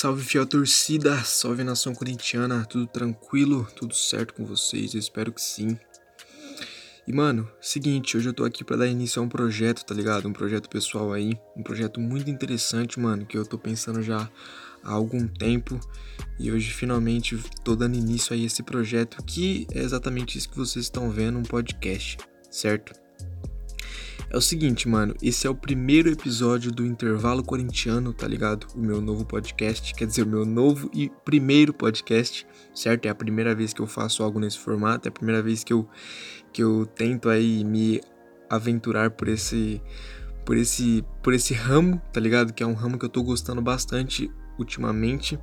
Salve 0.00 0.22
fiel 0.22 0.46
torcida, 0.46 1.24
salve 1.24 1.64
nação 1.64 1.92
corintiana, 1.92 2.64
tudo 2.64 2.86
tranquilo, 2.86 3.66
tudo 3.74 3.96
certo 3.96 4.32
com 4.32 4.46
vocês? 4.46 4.94
Eu 4.94 5.00
espero 5.00 5.32
que 5.32 5.42
sim. 5.42 5.76
E 7.04 7.12
mano, 7.12 7.50
seguinte, 7.60 8.16
hoje 8.16 8.28
eu 8.28 8.32
tô 8.32 8.44
aqui 8.44 8.62
para 8.62 8.76
dar 8.76 8.86
início 8.86 9.20
a 9.20 9.24
um 9.24 9.28
projeto, 9.28 9.84
tá 9.84 9.92
ligado? 9.92 10.28
Um 10.28 10.32
projeto 10.32 10.68
pessoal 10.68 11.12
aí, 11.12 11.36
um 11.56 11.64
projeto 11.64 11.98
muito 11.98 12.30
interessante, 12.30 13.00
mano, 13.00 13.26
que 13.26 13.36
eu 13.36 13.44
tô 13.44 13.58
pensando 13.58 14.00
já 14.00 14.30
há 14.84 14.92
algum 14.92 15.26
tempo 15.26 15.80
e 16.38 16.52
hoje 16.52 16.70
finalmente 16.70 17.36
tô 17.64 17.74
dando 17.74 17.96
início 17.96 18.32
a 18.32 18.36
esse 18.36 18.62
projeto 18.62 19.20
que 19.24 19.66
é 19.74 19.80
exatamente 19.80 20.38
isso 20.38 20.48
que 20.48 20.56
vocês 20.56 20.84
estão 20.84 21.10
vendo, 21.10 21.40
um 21.40 21.42
podcast, 21.42 22.18
certo? 22.48 22.92
É 24.30 24.36
o 24.36 24.42
seguinte, 24.42 24.86
mano, 24.86 25.14
esse 25.22 25.46
é 25.46 25.50
o 25.50 25.54
primeiro 25.54 26.10
episódio 26.10 26.70
do 26.70 26.84
Intervalo 26.84 27.42
Corintiano, 27.42 28.12
tá 28.12 28.28
ligado? 28.28 28.66
O 28.74 28.78
meu 28.78 29.00
novo 29.00 29.24
podcast, 29.24 29.94
quer 29.94 30.06
dizer, 30.06 30.22
o 30.22 30.26
meu 30.26 30.44
novo 30.44 30.90
e 30.92 31.10
primeiro 31.24 31.72
podcast, 31.72 32.46
certo? 32.74 33.06
É 33.06 33.08
a 33.08 33.14
primeira 33.14 33.54
vez 33.54 33.72
que 33.72 33.80
eu 33.80 33.86
faço 33.86 34.22
algo 34.22 34.38
nesse 34.38 34.58
formato, 34.58 35.08
é 35.08 35.10
a 35.10 35.12
primeira 35.12 35.42
vez 35.42 35.64
que 35.64 35.72
eu, 35.72 35.88
que 36.52 36.62
eu 36.62 36.84
tento 36.84 37.30
aí 37.30 37.64
me 37.64 38.02
aventurar 38.50 39.10
por 39.10 39.28
esse 39.28 39.80
por 40.44 40.56
esse 40.56 41.04
por 41.22 41.32
esse 41.32 41.54
ramo, 41.54 42.00
tá 42.12 42.20
ligado? 42.20 42.52
Que 42.52 42.62
é 42.62 42.66
um 42.66 42.74
ramo 42.74 42.98
que 42.98 43.06
eu 43.06 43.10
tô 43.10 43.22
gostando 43.22 43.62
bastante 43.62 44.30
ultimamente 44.58 45.38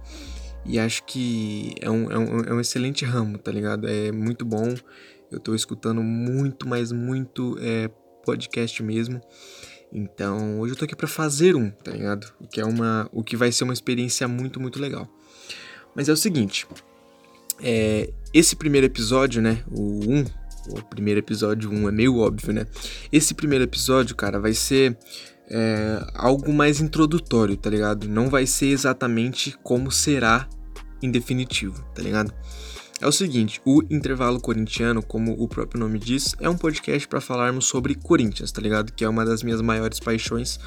e 0.64 0.80
acho 0.80 1.04
que 1.06 1.74
é 1.82 1.90
um, 1.90 2.12
é 2.12 2.18
um, 2.18 2.40
é 2.42 2.54
um 2.54 2.60
excelente 2.60 3.04
ramo, 3.04 3.38
tá 3.38 3.52
ligado? 3.52 3.88
É 3.88 4.12
muito 4.12 4.46
bom. 4.46 4.76
Eu 5.32 5.40
tô 5.40 5.56
escutando 5.56 6.02
muito, 6.02 6.68
mas 6.68 6.92
muito 6.92 7.58
é, 7.60 7.90
podcast 8.26 8.82
mesmo. 8.84 9.22
Então, 9.94 10.60
hoje 10.60 10.74
eu 10.74 10.78
tô 10.78 10.84
aqui 10.84 10.96
para 10.96 11.08
fazer 11.08 11.56
um, 11.56 11.70
tá 11.70 11.92
ligado? 11.92 12.34
O 12.42 12.48
que 12.48 12.60
é 12.60 12.66
uma, 12.66 13.08
o 13.14 13.24
que 13.24 13.38
vai 13.38 13.52
ser 13.52 13.64
uma 13.64 13.74
experiência 13.74 14.28
muito, 14.28 14.60
muito 14.60 14.80
legal. 14.80 15.08
Mas 15.96 16.10
é 16.10 16.12
o 16.12 16.18
seguinte, 16.18 16.68
é, 17.62 18.10
esse 18.34 18.56
primeiro 18.56 18.86
episódio, 18.86 19.42
né, 19.42 19.64
o 19.72 20.12
1, 20.12 20.18
um, 20.18 20.26
o 20.72 20.84
primeiro 20.84 21.20
episódio 21.20 21.72
1 21.72 21.74
um 21.74 21.88
é 21.88 21.92
meio 21.92 22.18
óbvio, 22.18 22.52
né? 22.52 22.68
Esse 23.12 23.34
primeiro 23.34 23.64
episódio, 23.64 24.16
cara, 24.16 24.40
vai 24.40 24.54
ser 24.54 24.98
é, 25.50 26.06
algo 26.14 26.52
mais 26.52 26.82
introdutório, 26.82 27.56
tá 27.56 27.70
ligado? 27.70 28.10
Não 28.10 28.30
vai 28.30 28.46
ser 28.46 28.68
exatamente 28.68 29.58
como 29.64 29.92
será 29.92 30.50
em 31.02 31.12
definitivo, 31.12 31.82
tá 31.94 32.02
ligado? 32.02 32.34
É 33.02 33.08
o 33.08 33.12
seguinte, 33.12 33.62
o 33.66 33.84
Intervalo 33.90 34.40
Corintiano, 34.40 35.04
como 35.04 35.34
o 35.34 35.48
próprio 35.50 35.80
nome 35.80 36.00
diz, 36.00 36.34
é 36.40 36.50
um 36.50 36.58
podcast 36.58 37.06
para 37.08 37.20
falarmos 37.20 37.66
sobre 37.66 37.94
Corinthians, 37.94 38.52
tá 38.54 38.62
ligado? 38.62 38.94
Que 38.94 39.04
é 39.04 39.10
uma 39.10 39.26
das 39.26 39.44
minhas 39.44 39.62
maiores 39.62 40.00
paixões, 40.00 40.60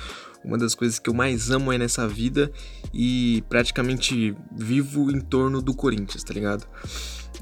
uma 0.44 0.58
das 0.58 0.74
coisas 0.74 0.98
que 0.98 1.08
eu 1.08 1.14
mais 1.14 1.50
amo 1.50 1.72
é 1.72 1.78
nessa 1.78 2.06
vida 2.06 2.52
e 2.92 3.42
praticamente 3.48 4.36
vivo 4.54 5.10
em 5.10 5.20
torno 5.20 5.62
do 5.62 5.74
Corinthians, 5.74 6.22
tá 6.22 6.34
ligado? 6.34 6.66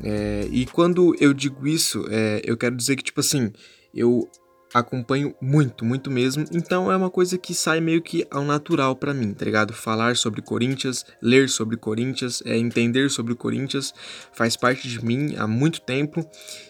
É, 0.02 0.48
e 0.52 0.66
quando 0.66 1.16
eu 1.20 1.34
digo 1.34 1.66
isso, 1.66 2.06
é, 2.08 2.40
eu 2.44 2.56
quero 2.56 2.76
dizer 2.76 2.94
que, 2.94 3.02
tipo 3.02 3.18
assim, 3.18 3.52
eu 3.92 4.30
acompanho 4.78 5.34
muito, 5.40 5.84
muito 5.84 6.10
mesmo. 6.10 6.44
Então 6.52 6.90
é 6.92 6.96
uma 6.96 7.10
coisa 7.10 7.38
que 7.38 7.54
sai 7.54 7.80
meio 7.80 8.02
que 8.02 8.26
ao 8.30 8.44
natural 8.44 8.94
para 8.94 9.14
mim, 9.14 9.32
tá 9.32 9.44
ligado? 9.44 9.72
Falar 9.72 10.16
sobre 10.16 10.42
Corinthians, 10.42 11.04
ler 11.20 11.48
sobre 11.48 11.76
Corinthians, 11.76 12.42
é, 12.44 12.56
entender 12.56 13.10
sobre 13.10 13.34
Corinthians 13.34 13.94
faz 14.32 14.56
parte 14.56 14.88
de 14.88 15.04
mim 15.04 15.34
há 15.36 15.46
muito 15.46 15.80
tempo 15.80 16.28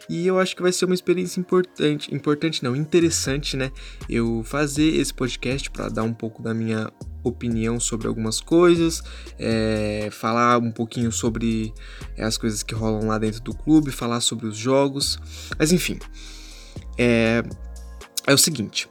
e 0.09 0.27
eu 0.27 0.39
acho 0.39 0.55
que 0.55 0.62
vai 0.62 0.73
ser 0.73 0.84
uma 0.84 0.95
experiência 0.95 1.41
importante, 1.41 2.15
importante 2.15 2.62
não, 2.62 2.77
interessante, 2.77 3.57
né? 3.57 3.72
Eu 4.09 4.43
fazer 4.45 4.97
esse 4.97 5.12
podcast 5.12 5.71
para 5.71 5.89
dar 5.89 6.05
um 6.05 6.15
pouco 6.15 6.43
da 6.43 6.55
minha 6.55 6.91
opinião 7.25 7.81
sobre 7.81 8.06
algumas 8.06 8.41
coisas, 8.41 9.03
é, 9.37 10.09
falar 10.12 10.59
um 10.59 10.71
pouquinho 10.71 11.11
sobre 11.11 11.75
é, 12.16 12.22
as 12.22 12.39
coisas 12.39 12.62
que 12.62 12.75
rolam 12.75 13.09
lá 13.09 13.19
dentro 13.19 13.41
do 13.43 13.53
clube, 13.53 13.91
falar 13.91 14.21
sobre 14.21 14.47
os 14.47 14.56
jogos, 14.56 15.19
mas 15.59 15.72
enfim. 15.72 15.99
É, 16.99 17.43
é 18.26 18.34
o 18.34 18.38
seguinte, 18.38 18.88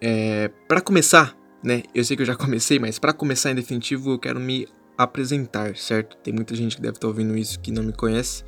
é, 0.00 0.50
para 0.68 0.80
começar, 0.80 1.36
né? 1.62 1.82
Eu 1.94 2.04
sei 2.04 2.16
que 2.16 2.22
eu 2.22 2.26
já 2.26 2.36
comecei, 2.36 2.78
mas 2.78 2.98
para 2.98 3.12
começar 3.12 3.50
em 3.50 3.54
definitivo 3.54 4.12
eu 4.12 4.18
quero 4.18 4.40
me 4.40 4.66
apresentar, 4.98 5.76
certo? 5.76 6.16
Tem 6.18 6.32
muita 6.32 6.54
gente 6.54 6.76
que 6.76 6.82
deve 6.82 6.96
estar 6.96 7.02
tá 7.02 7.08
ouvindo 7.08 7.36
isso 7.36 7.58
que 7.60 7.70
não 7.70 7.82
me 7.82 7.92
conhece. 7.92 8.44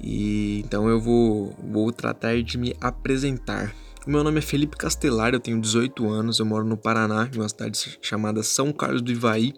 E 0.00 0.60
então 0.60 0.88
eu 0.88 1.00
vou, 1.00 1.56
vou 1.62 1.92
tratar 1.92 2.40
de 2.42 2.56
me 2.56 2.74
apresentar. 2.80 3.74
O 4.06 4.10
meu 4.10 4.24
nome 4.24 4.38
é 4.38 4.42
Felipe 4.42 4.76
Castelar, 4.76 5.34
eu 5.34 5.40
tenho 5.40 5.60
18 5.60 6.08
anos, 6.08 6.38
eu 6.38 6.46
moro 6.46 6.64
no 6.64 6.76
Paraná, 6.76 7.28
em 7.32 7.36
uma 7.36 7.48
cidade 7.48 7.98
chamada 8.00 8.42
São 8.42 8.72
Carlos 8.72 9.02
do 9.02 9.10
Ivaí, 9.12 9.52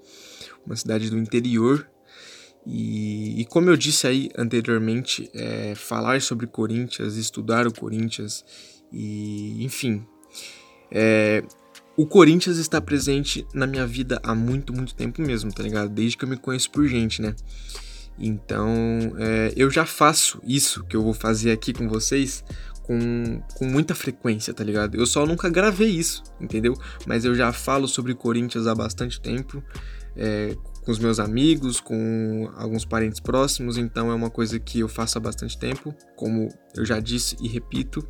uma 0.66 0.74
cidade 0.74 1.10
do 1.10 1.18
interior. 1.18 1.88
E, 2.66 3.40
e 3.40 3.44
como 3.44 3.70
eu 3.70 3.76
disse 3.76 4.06
aí 4.06 4.28
anteriormente, 4.36 5.30
é, 5.32 5.74
falar 5.74 6.20
sobre 6.20 6.46
Corinthians, 6.46 7.16
estudar 7.16 7.66
o 7.66 7.72
Corinthians 7.72 8.44
e, 8.92 9.64
enfim, 9.64 10.06
é, 10.90 11.42
o 11.96 12.06
Corinthians 12.06 12.56
está 12.56 12.80
presente 12.80 13.46
na 13.52 13.66
minha 13.66 13.86
vida 13.86 14.20
há 14.22 14.34
muito, 14.34 14.72
muito 14.72 14.94
tempo 14.94 15.20
mesmo, 15.22 15.52
tá 15.52 15.62
ligado? 15.62 15.90
Desde 15.90 16.16
que 16.16 16.24
eu 16.24 16.28
me 16.28 16.36
conheço 16.36 16.70
por 16.70 16.86
gente, 16.86 17.20
né? 17.20 17.34
Então, 18.18 18.68
é, 19.18 19.52
eu 19.56 19.70
já 19.70 19.86
faço 19.86 20.40
isso 20.44 20.84
que 20.84 20.96
eu 20.96 21.02
vou 21.02 21.14
fazer 21.14 21.52
aqui 21.52 21.72
com 21.72 21.88
vocês 21.88 22.44
com, 22.82 23.40
com 23.54 23.64
muita 23.66 23.94
frequência, 23.94 24.52
tá 24.52 24.64
ligado? 24.64 24.96
Eu 24.96 25.06
só 25.06 25.24
nunca 25.24 25.48
gravei 25.48 25.90
isso, 25.90 26.24
entendeu? 26.40 26.74
Mas 27.06 27.24
eu 27.24 27.34
já 27.34 27.52
falo 27.52 27.86
sobre 27.86 28.14
Corinthians 28.14 28.66
há 28.66 28.74
bastante 28.74 29.20
tempo, 29.20 29.62
é, 30.16 30.56
com 30.84 30.90
os 30.90 30.98
meus 30.98 31.18
amigos, 31.18 31.80
com 31.80 32.50
alguns 32.56 32.84
parentes 32.84 33.20
próximos, 33.20 33.76
então 33.76 34.10
é 34.10 34.14
uma 34.14 34.30
coisa 34.30 34.58
que 34.58 34.80
eu 34.80 34.88
faço 34.88 35.18
há 35.18 35.20
bastante 35.20 35.58
tempo, 35.58 35.94
como 36.16 36.48
eu 36.74 36.84
já 36.84 37.00
disse 37.00 37.36
e 37.40 37.48
repito. 37.48 38.06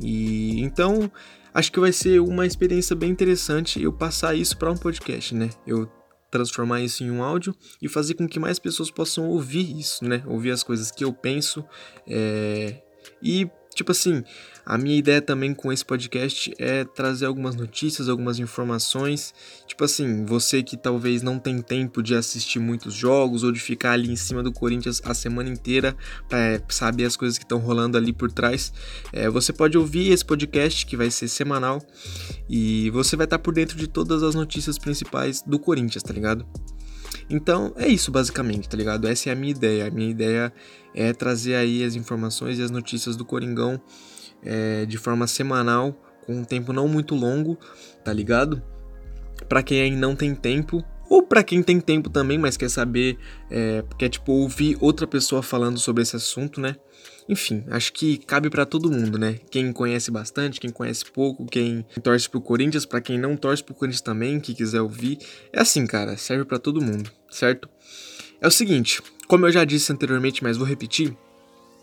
E 0.00 0.60
então 0.60 1.10
acho 1.52 1.72
que 1.72 1.80
vai 1.80 1.92
ser 1.92 2.20
uma 2.20 2.46
experiência 2.46 2.94
bem 2.94 3.10
interessante 3.10 3.82
eu 3.82 3.92
passar 3.92 4.34
isso 4.34 4.56
para 4.56 4.70
um 4.70 4.76
podcast, 4.76 5.34
né? 5.34 5.50
Eu 5.66 5.90
transformar 6.30 6.80
isso 6.82 7.02
em 7.02 7.10
um 7.10 7.22
áudio 7.22 7.54
e 7.80 7.88
fazer 7.88 8.14
com 8.14 8.28
que 8.28 8.38
mais 8.38 8.58
pessoas 8.58 8.90
possam 8.90 9.28
ouvir 9.28 9.78
isso, 9.78 10.04
né? 10.04 10.22
Ouvir 10.26 10.50
as 10.50 10.62
coisas 10.62 10.90
que 10.90 11.04
eu 11.04 11.12
penso 11.12 11.64
é... 12.06 12.82
e 13.22 13.48
Tipo 13.76 13.92
assim, 13.92 14.24
a 14.68 14.76
minha 14.76 14.98
ideia 14.98 15.22
também 15.22 15.54
com 15.54 15.72
esse 15.72 15.84
podcast 15.84 16.52
é 16.58 16.84
trazer 16.84 17.26
algumas 17.26 17.54
notícias, 17.54 18.08
algumas 18.08 18.40
informações. 18.40 19.32
Tipo 19.64 19.84
assim, 19.84 20.24
você 20.24 20.60
que 20.60 20.76
talvez 20.76 21.22
não 21.22 21.38
tem 21.38 21.62
tempo 21.62 22.02
de 22.02 22.16
assistir 22.16 22.58
muitos 22.58 22.92
jogos 22.92 23.44
ou 23.44 23.52
de 23.52 23.60
ficar 23.60 23.92
ali 23.92 24.10
em 24.10 24.16
cima 24.16 24.42
do 24.42 24.52
Corinthians 24.52 25.00
a 25.04 25.14
semana 25.14 25.48
inteira 25.48 25.96
para 26.28 26.60
saber 26.68 27.04
as 27.04 27.16
coisas 27.16 27.38
que 27.38 27.44
estão 27.44 27.58
rolando 27.58 27.96
ali 27.96 28.12
por 28.12 28.28
trás, 28.32 28.72
é, 29.12 29.30
você 29.30 29.52
pode 29.52 29.78
ouvir 29.78 30.10
esse 30.10 30.24
podcast 30.24 30.84
que 30.84 30.96
vai 30.96 31.12
ser 31.12 31.28
semanal 31.28 31.80
e 32.50 32.90
você 32.90 33.14
vai 33.14 33.26
estar 33.26 33.38
tá 33.38 33.42
por 33.44 33.54
dentro 33.54 33.76
de 33.76 33.86
todas 33.86 34.24
as 34.24 34.34
notícias 34.34 34.78
principais 34.78 35.42
do 35.42 35.60
Corinthians, 35.60 36.02
tá 36.02 36.12
ligado? 36.12 36.44
Então 37.30 37.72
é 37.76 37.86
isso 37.86 38.10
basicamente, 38.10 38.68
tá 38.68 38.76
ligado? 38.76 39.06
Essa 39.06 39.30
é 39.30 39.32
a 39.32 39.36
minha 39.36 39.52
ideia. 39.52 39.86
A 39.86 39.90
minha 39.92 40.10
ideia 40.10 40.52
é 40.92 41.12
trazer 41.12 41.54
aí 41.54 41.84
as 41.84 41.94
informações 41.94 42.58
e 42.58 42.62
as 42.62 42.70
notícias 42.72 43.14
do 43.14 43.24
Coringão 43.24 43.80
é, 44.46 44.86
de 44.86 44.96
forma 44.96 45.26
semanal, 45.26 45.92
com 46.24 46.36
um 46.36 46.44
tempo 46.44 46.72
não 46.72 46.88
muito 46.88 47.14
longo, 47.14 47.58
tá 48.04 48.12
ligado? 48.12 48.62
Para 49.48 49.62
quem 49.62 49.82
aí 49.82 49.90
não 49.94 50.16
tem 50.16 50.34
tempo, 50.34 50.84
ou 51.08 51.22
para 51.22 51.44
quem 51.44 51.62
tem 51.62 51.80
tempo 51.80 52.10
também, 52.10 52.38
mas 52.38 52.56
quer 52.56 52.68
saber, 52.68 53.18
é, 53.50 53.84
quer 53.98 54.08
tipo 54.08 54.32
ouvir 54.32 54.76
outra 54.80 55.06
pessoa 55.06 55.42
falando 55.42 55.78
sobre 55.78 56.02
esse 56.02 56.16
assunto, 56.16 56.60
né? 56.60 56.76
Enfim, 57.28 57.64
acho 57.70 57.92
que 57.92 58.18
cabe 58.18 58.48
para 58.48 58.64
todo 58.64 58.90
mundo, 58.90 59.18
né? 59.18 59.38
Quem 59.50 59.72
conhece 59.72 60.10
bastante, 60.10 60.60
quem 60.60 60.70
conhece 60.70 61.04
pouco, 61.04 61.44
quem 61.46 61.84
torce 62.02 62.28
pro 62.28 62.40
Corinthians, 62.40 62.86
para 62.86 63.00
quem 63.00 63.18
não 63.18 63.36
torce 63.36 63.62
pro 63.62 63.74
Corinthians 63.74 64.00
também, 64.00 64.40
que 64.40 64.54
quiser 64.54 64.80
ouvir, 64.80 65.18
é 65.52 65.60
assim, 65.60 65.86
cara, 65.86 66.16
serve 66.16 66.44
para 66.44 66.58
todo 66.58 66.80
mundo, 66.80 67.10
certo? 67.30 67.68
É 68.40 68.46
o 68.46 68.50
seguinte, 68.50 69.02
como 69.26 69.46
eu 69.46 69.52
já 69.52 69.64
disse 69.64 69.92
anteriormente, 69.92 70.42
mas 70.42 70.56
vou 70.56 70.66
repetir, 70.66 71.16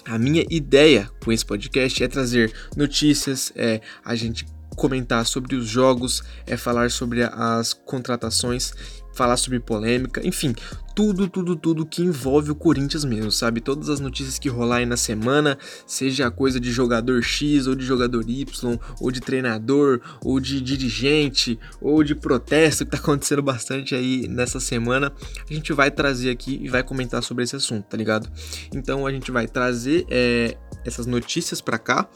a 0.05 0.17
minha 0.17 0.45
ideia 0.49 1.09
com 1.23 1.31
esse 1.31 1.45
podcast 1.45 2.03
é 2.03 2.07
trazer 2.07 2.53
notícias, 2.75 3.51
é 3.55 3.81
a 4.03 4.15
gente 4.15 4.45
comentar 4.75 5.25
sobre 5.25 5.55
os 5.55 5.67
jogos, 5.67 6.23
é 6.45 6.57
falar 6.57 6.89
sobre 6.91 7.23
as 7.23 7.73
contratações 7.73 8.73
falar 9.13 9.37
sobre 9.37 9.59
polêmica, 9.59 10.25
enfim, 10.25 10.53
tudo, 10.95 11.27
tudo, 11.27 11.55
tudo 11.55 11.85
que 11.85 12.03
envolve 12.03 12.51
o 12.51 12.55
Corinthians 12.55 13.03
mesmo, 13.03 13.31
sabe? 13.31 13.61
Todas 13.61 13.89
as 13.89 13.99
notícias 13.99 14.37
que 14.37 14.47
rolarem 14.47 14.85
na 14.85 14.97
semana, 14.97 15.57
seja 15.87 16.29
coisa 16.29 16.59
de 16.59 16.71
jogador 16.71 17.21
X 17.21 17.67
ou 17.67 17.75
de 17.75 17.85
jogador 17.85 18.23
Y, 18.27 18.79
ou 18.99 19.11
de 19.11 19.19
treinador, 19.19 20.01
ou 20.23 20.39
de 20.39 20.61
dirigente, 20.61 21.59
ou 21.81 22.03
de 22.03 22.13
protesto 22.15 22.85
que 22.85 22.91
tá 22.91 22.97
acontecendo 22.97 23.41
bastante 23.41 23.95
aí 23.95 24.27
nessa 24.27 24.59
semana, 24.59 25.11
a 25.49 25.53
gente 25.53 25.73
vai 25.73 25.89
trazer 25.89 26.29
aqui 26.29 26.59
e 26.61 26.69
vai 26.69 26.83
comentar 26.83 27.23
sobre 27.23 27.43
esse 27.43 27.55
assunto, 27.55 27.85
tá 27.85 27.97
ligado? 27.97 28.29
Então 28.73 29.07
a 29.07 29.11
gente 29.11 29.31
vai 29.31 29.47
trazer 29.47 30.05
é, 30.09 30.57
essas 30.85 31.05
notícias 31.05 31.61
para 31.61 31.77
cá. 31.77 32.07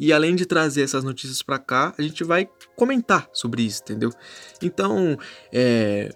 E 0.00 0.12
além 0.12 0.36
de 0.36 0.46
trazer 0.46 0.82
essas 0.82 1.02
notícias 1.02 1.42
para 1.42 1.58
cá, 1.58 1.92
a 1.98 2.02
gente 2.02 2.22
vai 2.22 2.48
comentar 2.76 3.28
sobre 3.32 3.62
isso, 3.62 3.82
entendeu? 3.82 4.12
Então, 4.62 5.18
é, 5.52 6.10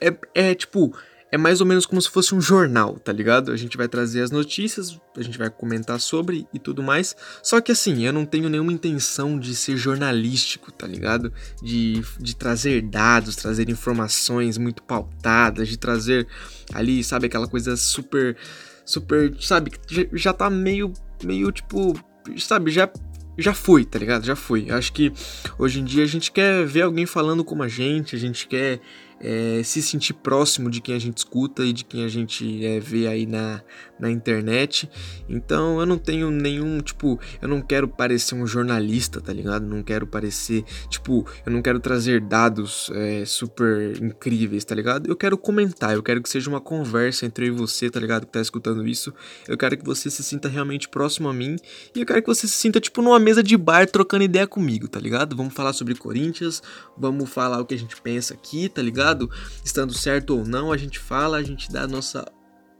é, 0.00 0.14
é 0.34 0.54
tipo, 0.54 0.94
é 1.32 1.38
mais 1.38 1.62
ou 1.62 1.66
menos 1.66 1.86
como 1.86 2.00
se 2.00 2.10
fosse 2.10 2.34
um 2.34 2.40
jornal, 2.42 2.98
tá 2.98 3.10
ligado? 3.10 3.52
A 3.52 3.56
gente 3.56 3.78
vai 3.78 3.88
trazer 3.88 4.20
as 4.20 4.30
notícias, 4.30 5.00
a 5.16 5.22
gente 5.22 5.38
vai 5.38 5.48
comentar 5.48 5.98
sobre 5.98 6.46
e 6.52 6.58
tudo 6.58 6.82
mais. 6.82 7.16
Só 7.42 7.58
que 7.58 7.72
assim, 7.72 8.04
eu 8.04 8.12
não 8.12 8.26
tenho 8.26 8.50
nenhuma 8.50 8.70
intenção 8.70 9.38
de 9.38 9.56
ser 9.56 9.78
jornalístico, 9.78 10.70
tá 10.70 10.86
ligado? 10.86 11.32
De, 11.62 12.02
de 12.20 12.36
trazer 12.36 12.82
dados, 12.82 13.34
trazer 13.34 13.70
informações 13.70 14.58
muito 14.58 14.82
pautadas, 14.82 15.68
de 15.68 15.78
trazer 15.78 16.28
ali, 16.74 17.02
sabe, 17.02 17.26
aquela 17.26 17.48
coisa 17.48 17.78
super. 17.78 18.36
Super, 18.84 19.32
sabe, 19.40 19.70
já, 19.88 20.02
já 20.12 20.32
tá 20.32 20.50
meio, 20.50 20.92
meio 21.22 21.52
tipo, 21.52 21.94
sabe, 22.36 22.70
já 22.72 22.90
já 23.38 23.54
foi, 23.54 23.84
tá 23.84 23.98
ligado? 23.98 24.24
Já 24.24 24.36
foi. 24.36 24.70
Acho 24.70 24.92
que 24.92 25.12
hoje 25.58 25.80
em 25.80 25.84
dia 25.84 26.04
a 26.04 26.06
gente 26.06 26.30
quer 26.30 26.66
ver 26.66 26.82
alguém 26.82 27.06
falando 27.06 27.44
como 27.44 27.62
a 27.62 27.68
gente, 27.68 28.14
a 28.14 28.18
gente 28.18 28.46
quer 28.46 28.80
é, 29.22 29.62
se 29.62 29.80
sentir 29.80 30.14
próximo 30.14 30.68
de 30.68 30.80
quem 30.80 30.94
a 30.94 30.98
gente 30.98 31.18
escuta 31.18 31.64
e 31.64 31.72
de 31.72 31.84
quem 31.84 32.04
a 32.04 32.08
gente 32.08 32.64
é, 32.64 32.80
vê 32.80 33.06
aí 33.06 33.24
na, 33.24 33.62
na 34.02 34.10
internet. 34.10 34.90
Então 35.28 35.78
eu 35.78 35.86
não 35.86 35.96
tenho 35.96 36.28
nenhum, 36.28 36.80
tipo, 36.80 37.20
eu 37.40 37.46
não 37.46 37.62
quero 37.62 37.86
parecer 37.86 38.34
um 38.34 38.44
jornalista, 38.44 39.20
tá 39.20 39.32
ligado? 39.32 39.64
Não 39.64 39.80
quero 39.80 40.08
parecer, 40.08 40.64
tipo, 40.90 41.24
eu 41.46 41.52
não 41.52 41.62
quero 41.62 41.78
trazer 41.78 42.20
dados 42.20 42.90
é, 42.94 43.24
super 43.24 44.02
incríveis, 44.02 44.64
tá 44.64 44.74
ligado? 44.74 45.08
Eu 45.08 45.14
quero 45.14 45.38
comentar, 45.38 45.94
eu 45.94 46.02
quero 46.02 46.20
que 46.20 46.28
seja 46.28 46.50
uma 46.50 46.60
conversa 46.60 47.24
entre 47.24 47.46
eu 47.46 47.54
e 47.54 47.56
você, 47.56 47.88
tá 47.88 48.00
ligado? 48.00 48.26
Que 48.26 48.32
tá 48.32 48.40
escutando 48.40 48.84
isso. 48.86 49.14
Eu 49.46 49.56
quero 49.56 49.78
que 49.78 49.84
você 49.84 50.10
se 50.10 50.24
sinta 50.24 50.48
realmente 50.48 50.88
próximo 50.88 51.28
a 51.28 51.32
mim 51.32 51.54
e 51.94 52.00
eu 52.00 52.06
quero 52.06 52.20
que 52.20 52.26
você 52.26 52.48
se 52.48 52.54
sinta, 52.54 52.80
tipo, 52.80 53.00
numa 53.00 53.20
mesa 53.20 53.40
de 53.40 53.56
bar 53.56 53.88
trocando 53.88 54.24
ideia 54.24 54.48
comigo, 54.48 54.88
tá 54.88 54.98
ligado? 54.98 55.36
Vamos 55.36 55.54
falar 55.54 55.72
sobre 55.72 55.94
Corinthians, 55.94 56.60
vamos 56.98 57.30
falar 57.30 57.60
o 57.60 57.64
que 57.64 57.74
a 57.74 57.78
gente 57.78 58.00
pensa 58.02 58.34
aqui, 58.34 58.68
tá 58.68 58.82
ligado? 58.82 59.30
Estando 59.64 59.94
certo 59.94 60.36
ou 60.36 60.44
não, 60.44 60.72
a 60.72 60.76
gente 60.76 60.98
fala, 60.98 61.36
a 61.36 61.42
gente 61.42 61.70
dá 61.70 61.82
a 61.82 61.88
nossa 61.88 62.26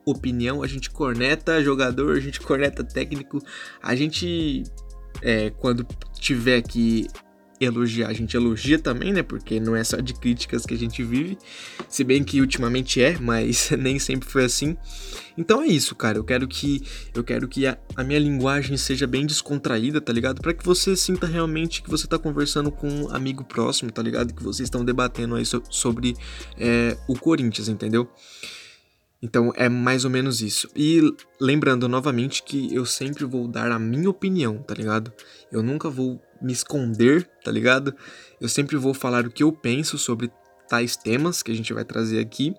opinião, 0.05 0.63
a 0.63 0.67
gente 0.67 0.91
corneta 0.91 1.63
jogador, 1.63 2.17
a 2.17 2.21
gente 2.21 2.41
corneta 2.41 2.83
técnico, 2.83 3.39
a 3.83 3.95
gente 3.95 4.65
é, 5.21 5.51
quando 5.51 5.87
tiver 6.19 6.63
que 6.63 7.07
elogiar, 7.65 8.09
a 8.09 8.13
gente 8.13 8.37
elogia 8.37 8.79
também, 8.79 9.13
né? 9.13 9.23
Porque 9.23 9.61
não 9.61 9.77
é 9.77 9.85
só 9.85 9.97
de 9.99 10.15
críticas 10.15 10.67
que 10.67 10.75
a 10.75 10.79
gente 10.79 11.03
vive, 11.03 11.39
se 11.89 12.03
bem 12.05 12.25
que 12.25 12.41
ultimamente 12.41 13.01
é, 13.01 13.17
mas 13.19 13.71
nem 13.79 13.99
sempre 13.99 14.29
foi 14.29 14.45
assim. 14.45 14.77
Então 15.37 15.63
é 15.63 15.67
isso, 15.67 15.95
cara. 15.95 16.19
Eu 16.19 16.25
quero 16.25 16.47
que 16.47 16.83
eu 17.15 17.23
quero 17.23 17.49
que 17.49 17.67
a, 17.67 17.79
a 17.97 18.05
minha 18.05 18.19
linguagem 18.19 18.77
seja 18.77 19.07
bem 19.07 19.27
descontraída, 19.27 20.01
tá 20.01 20.13
ligado? 20.13 20.41
Para 20.41 20.53
que 20.53 20.65
você 20.65 20.97
sinta 20.97 21.27
realmente 21.27 21.83
que 21.83 21.91
você 21.91 22.07
tá 22.07 22.19
conversando 22.19 22.71
com 22.71 22.89
um 22.89 23.15
amigo 23.15 23.45
próximo, 23.45 23.91
tá 23.91 24.03
ligado? 24.03 24.35
Que 24.35 24.43
vocês 24.43 24.67
estão 24.67 24.85
debatendo 24.85 25.35
aí 25.35 25.45
so, 25.45 25.63
sobre 25.71 26.15
é, 26.59 26.97
o 27.09 27.19
Corinthians, 27.19 27.69
entendeu? 27.69 28.09
Então 29.23 29.53
é 29.55 29.69
mais 29.69 30.05
ou 30.05 30.11
menos 30.11 30.43
isso. 30.43 30.69
E 30.75 31.01
lembrando 31.41 31.89
novamente 31.89 32.43
que 32.43 32.75
eu 32.75 32.85
sempre 32.85 33.25
vou 33.25 33.47
dar 33.47 33.71
a 33.71 33.79
minha 33.79 34.11
opinião, 34.11 34.59
tá 34.59 34.75
ligado? 34.75 35.13
Eu 35.51 35.63
nunca 35.63 35.89
vou 35.89 36.21
me 36.41 36.53
esconder, 36.53 37.31
tá 37.45 37.53
ligado? 37.53 37.95
Eu 38.41 38.49
sempre 38.49 38.77
vou 38.77 38.93
falar 38.93 39.25
o 39.25 39.31
que 39.31 39.45
eu 39.45 39.53
penso 39.53 39.97
sobre 39.97 40.31
tais 40.69 40.97
temas 40.97 41.43
que 41.43 41.53
a 41.53 41.55
gente 41.55 41.73
vai 41.73 41.85
trazer 41.85 42.19
aqui. 42.19 42.53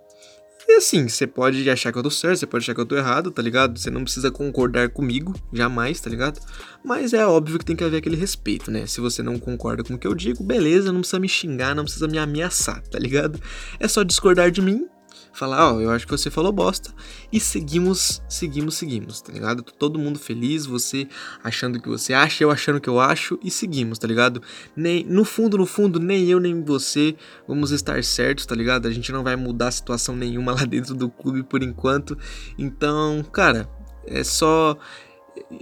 E 0.66 0.78
assim, 0.78 1.10
você 1.10 1.28
pode 1.28 1.70
achar 1.70 1.92
que 1.92 1.98
eu 1.98 2.04
tô 2.04 2.10
certo, 2.10 2.40
você 2.40 2.46
pode 2.46 2.64
achar 2.64 2.74
que 2.74 2.80
eu 2.80 2.86
tô 2.86 2.96
errado, 2.96 3.30
tá 3.32 3.42
ligado? 3.42 3.78
Você 3.78 3.90
não 3.90 4.06
precisa 4.06 4.32
concordar 4.32 4.90
comigo, 4.90 5.34
jamais, 5.52 6.00
tá 6.00 6.10
ligado? 6.10 6.40
Mas 6.86 7.12
é 7.12 7.26
óbvio 7.28 7.60
que 7.60 7.66
tem 7.66 7.76
que 7.76 7.84
haver 7.84 7.98
aquele 7.98 8.16
respeito, 8.16 8.72
né? 8.72 8.86
Se 8.88 9.02
você 9.02 9.22
não 9.22 9.38
concorda 9.38 9.84
com 9.84 9.96
o 9.96 9.98
que 9.98 10.08
eu 10.08 10.16
digo, 10.16 10.42
beleza, 10.42 10.94
não 10.94 11.02
precisa 11.02 11.20
me 11.20 11.28
xingar, 11.28 11.76
não 11.76 11.84
precisa 11.84 12.08
me 12.08 12.18
ameaçar, 12.18 12.82
tá 12.88 12.98
ligado? 12.98 13.42
É 13.78 13.90
só 13.90 14.04
discordar 14.04 14.52
de 14.52 14.62
mim 14.62 14.88
falar, 15.34 15.72
ó, 15.72 15.76
oh, 15.76 15.82
eu 15.82 15.90
acho 15.90 16.06
que 16.06 16.12
você 16.12 16.30
falou 16.30 16.52
bosta 16.52 16.94
e 17.32 17.40
seguimos, 17.40 18.22
seguimos, 18.30 18.76
seguimos, 18.76 19.22
tá 19.22 19.34
ligado? 19.34 19.64
Todo 19.64 20.00
mundo 20.00 20.20
feliz, 20.20 20.66
você 20.66 21.08
achando 21.44 21.82
que 21.82 21.90
você 21.90 22.14
acha, 22.14 22.44
eu 22.44 22.52
achando 22.52 22.80
que 22.80 22.90
eu 22.90 23.00
acho 23.00 23.40
e 23.44 23.50
seguimos, 23.50 23.98
tá 23.98 24.08
ligado? 24.08 24.42
Nem 24.76 25.04
no 25.04 25.26
fundo, 25.26 25.58
no 25.58 25.66
fundo, 25.66 26.00
nem 26.00 26.30
eu 26.30 26.40
nem 26.40 26.64
você 26.64 27.16
vamos 27.48 27.72
estar 27.72 28.04
certos, 28.04 28.46
tá 28.46 28.56
ligado? 28.56 28.88
A 28.88 28.92
gente 28.92 29.12
não 29.12 29.24
vai 29.24 29.36
mudar 29.36 29.72
situação 29.72 30.16
nenhuma 30.16 30.54
lá 30.54 30.64
dentro 30.66 30.94
do 30.94 31.10
clube 31.10 31.44
por 31.44 31.64
enquanto. 31.64 32.18
Então, 32.58 33.24
cara, 33.32 33.68
é 34.06 34.24
só 34.24 34.78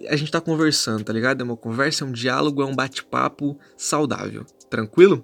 a 0.09 0.15
gente 0.15 0.31
tá 0.31 0.41
conversando, 0.41 1.03
tá 1.03 1.13
ligado? 1.13 1.41
É 1.41 1.44
uma 1.44 1.57
conversa, 1.57 2.03
é 2.03 2.07
um 2.07 2.12
diálogo, 2.12 2.62
é 2.62 2.65
um 2.65 2.75
bate-papo 2.75 3.57
saudável. 3.77 4.45
Tranquilo? 4.69 5.24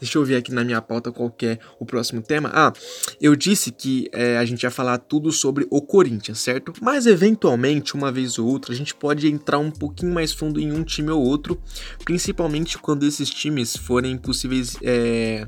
Deixa 0.00 0.18
eu 0.18 0.24
ver 0.24 0.36
aqui 0.36 0.52
na 0.52 0.64
minha 0.64 0.80
pauta 0.80 1.12
qual 1.12 1.34
é 1.42 1.58
o 1.78 1.86
próximo 1.86 2.22
tema. 2.22 2.50
Ah, 2.52 2.72
eu 3.20 3.34
disse 3.34 3.70
que 3.70 4.08
é, 4.12 4.38
a 4.38 4.44
gente 4.44 4.62
ia 4.62 4.70
falar 4.70 4.98
tudo 4.98 5.30
sobre 5.32 5.66
o 5.70 5.80
Corinthians, 5.80 6.38
certo? 6.38 6.72
Mas 6.80 7.06
eventualmente, 7.06 7.94
uma 7.94 8.10
vez 8.12 8.38
ou 8.38 8.46
outra, 8.46 8.72
a 8.72 8.76
gente 8.76 8.94
pode 8.94 9.28
entrar 9.28 9.58
um 9.58 9.70
pouquinho 9.70 10.12
mais 10.12 10.32
fundo 10.32 10.60
em 10.60 10.72
um 10.72 10.82
time 10.82 11.10
ou 11.10 11.22
outro, 11.22 11.60
principalmente 12.04 12.78
quando 12.78 13.04
esses 13.04 13.30
times 13.30 13.76
forem 13.76 14.16
possíveis, 14.16 14.76
é, 14.82 15.46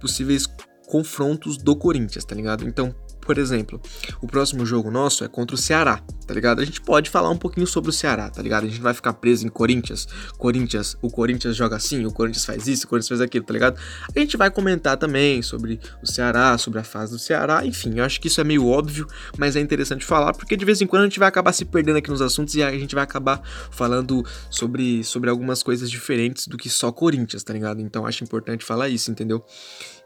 possíveis 0.00 0.46
confrontos 0.86 1.56
do 1.56 1.74
Corinthians, 1.74 2.24
tá 2.24 2.34
ligado? 2.34 2.68
Então, 2.68 2.94
por 3.24 3.38
exemplo, 3.38 3.80
o 4.20 4.26
próximo 4.26 4.66
jogo 4.66 4.90
nosso 4.90 5.24
é 5.24 5.28
contra 5.28 5.54
o 5.54 5.58
Ceará, 5.58 6.02
tá 6.26 6.34
ligado? 6.34 6.60
A 6.60 6.64
gente 6.64 6.80
pode 6.80 7.08
falar 7.08 7.30
um 7.30 7.36
pouquinho 7.36 7.66
sobre 7.66 7.90
o 7.90 7.92
Ceará, 7.92 8.28
tá 8.28 8.42
ligado? 8.42 8.64
A 8.64 8.68
gente 8.68 8.80
vai 8.80 8.92
ficar 8.92 9.12
preso 9.14 9.46
em 9.46 9.48
Corinthians. 9.48 10.06
Corinthians, 10.36 10.96
o 11.00 11.08
Corinthians 11.08 11.56
joga 11.56 11.76
assim, 11.76 12.04
o 12.04 12.12
Corinthians 12.12 12.44
faz 12.44 12.66
isso, 12.66 12.84
o 12.84 12.88
Corinthians 12.88 13.08
faz 13.08 13.20
aquilo, 13.20 13.44
tá 13.44 13.52
ligado? 13.52 13.80
A 14.14 14.18
gente 14.18 14.36
vai 14.36 14.50
comentar 14.50 14.96
também 14.96 15.40
sobre 15.40 15.80
o 16.02 16.06
Ceará, 16.06 16.58
sobre 16.58 16.80
a 16.80 16.84
fase 16.84 17.12
do 17.12 17.18
Ceará, 17.18 17.64
enfim, 17.64 17.98
eu 17.98 18.04
acho 18.04 18.20
que 18.20 18.26
isso 18.26 18.40
é 18.40 18.44
meio 18.44 18.66
óbvio, 18.66 19.06
mas 19.38 19.54
é 19.54 19.60
interessante 19.60 20.04
falar, 20.04 20.32
porque 20.32 20.56
de 20.56 20.64
vez 20.64 20.80
em 20.80 20.86
quando 20.86 21.02
a 21.02 21.06
gente 21.06 21.18
vai 21.18 21.28
acabar 21.28 21.52
se 21.52 21.64
perdendo 21.64 21.98
aqui 21.98 22.10
nos 22.10 22.20
assuntos 22.20 22.54
e 22.56 22.62
a 22.62 22.70
gente 22.72 22.94
vai 22.94 23.04
acabar 23.04 23.40
falando 23.70 24.24
sobre, 24.50 25.04
sobre 25.04 25.30
algumas 25.30 25.62
coisas 25.62 25.90
diferentes 25.90 26.48
do 26.48 26.56
que 26.56 26.68
só 26.68 26.90
Corinthians, 26.90 27.44
tá 27.44 27.52
ligado? 27.52 27.80
Então 27.80 28.04
acho 28.04 28.24
importante 28.24 28.64
falar 28.64 28.88
isso, 28.88 29.10
entendeu? 29.10 29.44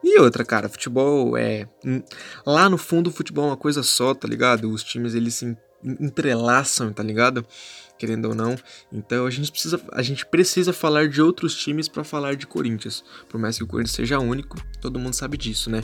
E 0.08 0.20
outra, 0.20 0.44
cara, 0.44 0.69
futebol 0.69 1.37
é. 1.37 1.67
Hum, 1.85 2.00
lá 2.47 2.70
no 2.70 2.79
fundo, 2.79 3.11
o 3.11 3.12
futebol 3.12 3.47
é 3.47 3.49
uma 3.49 3.56
coisa 3.56 3.82
só, 3.82 4.14
tá 4.14 4.29
ligado? 4.29 4.70
Os 4.70 4.85
times 4.85 5.17
eles 5.17 5.35
se 5.35 5.58
entrelaçam, 5.82 6.93
tá 6.93 7.03
ligado? 7.03 7.44
Querendo 7.98 8.27
ou 8.27 8.34
não. 8.34 8.55
Então 8.93 9.27
a 9.27 9.31
gente 9.31 9.51
precisa, 9.51 9.81
a 9.91 10.03
gente 10.03 10.25
precisa 10.25 10.72
falar 10.72 11.08
de 11.08 11.20
outros 11.20 11.56
times 11.56 11.89
para 11.89 12.05
falar 12.05 12.36
de 12.36 12.46
Corinthians. 12.46 13.03
Por 13.29 13.41
mais 13.41 13.58
que 13.58 13.65
o 13.65 13.67
Corinthians 13.67 13.96
seja 13.96 14.20
único, 14.20 14.56
todo 14.81 14.96
mundo 14.96 15.15
sabe 15.15 15.36
disso, 15.36 15.69
né? 15.69 15.82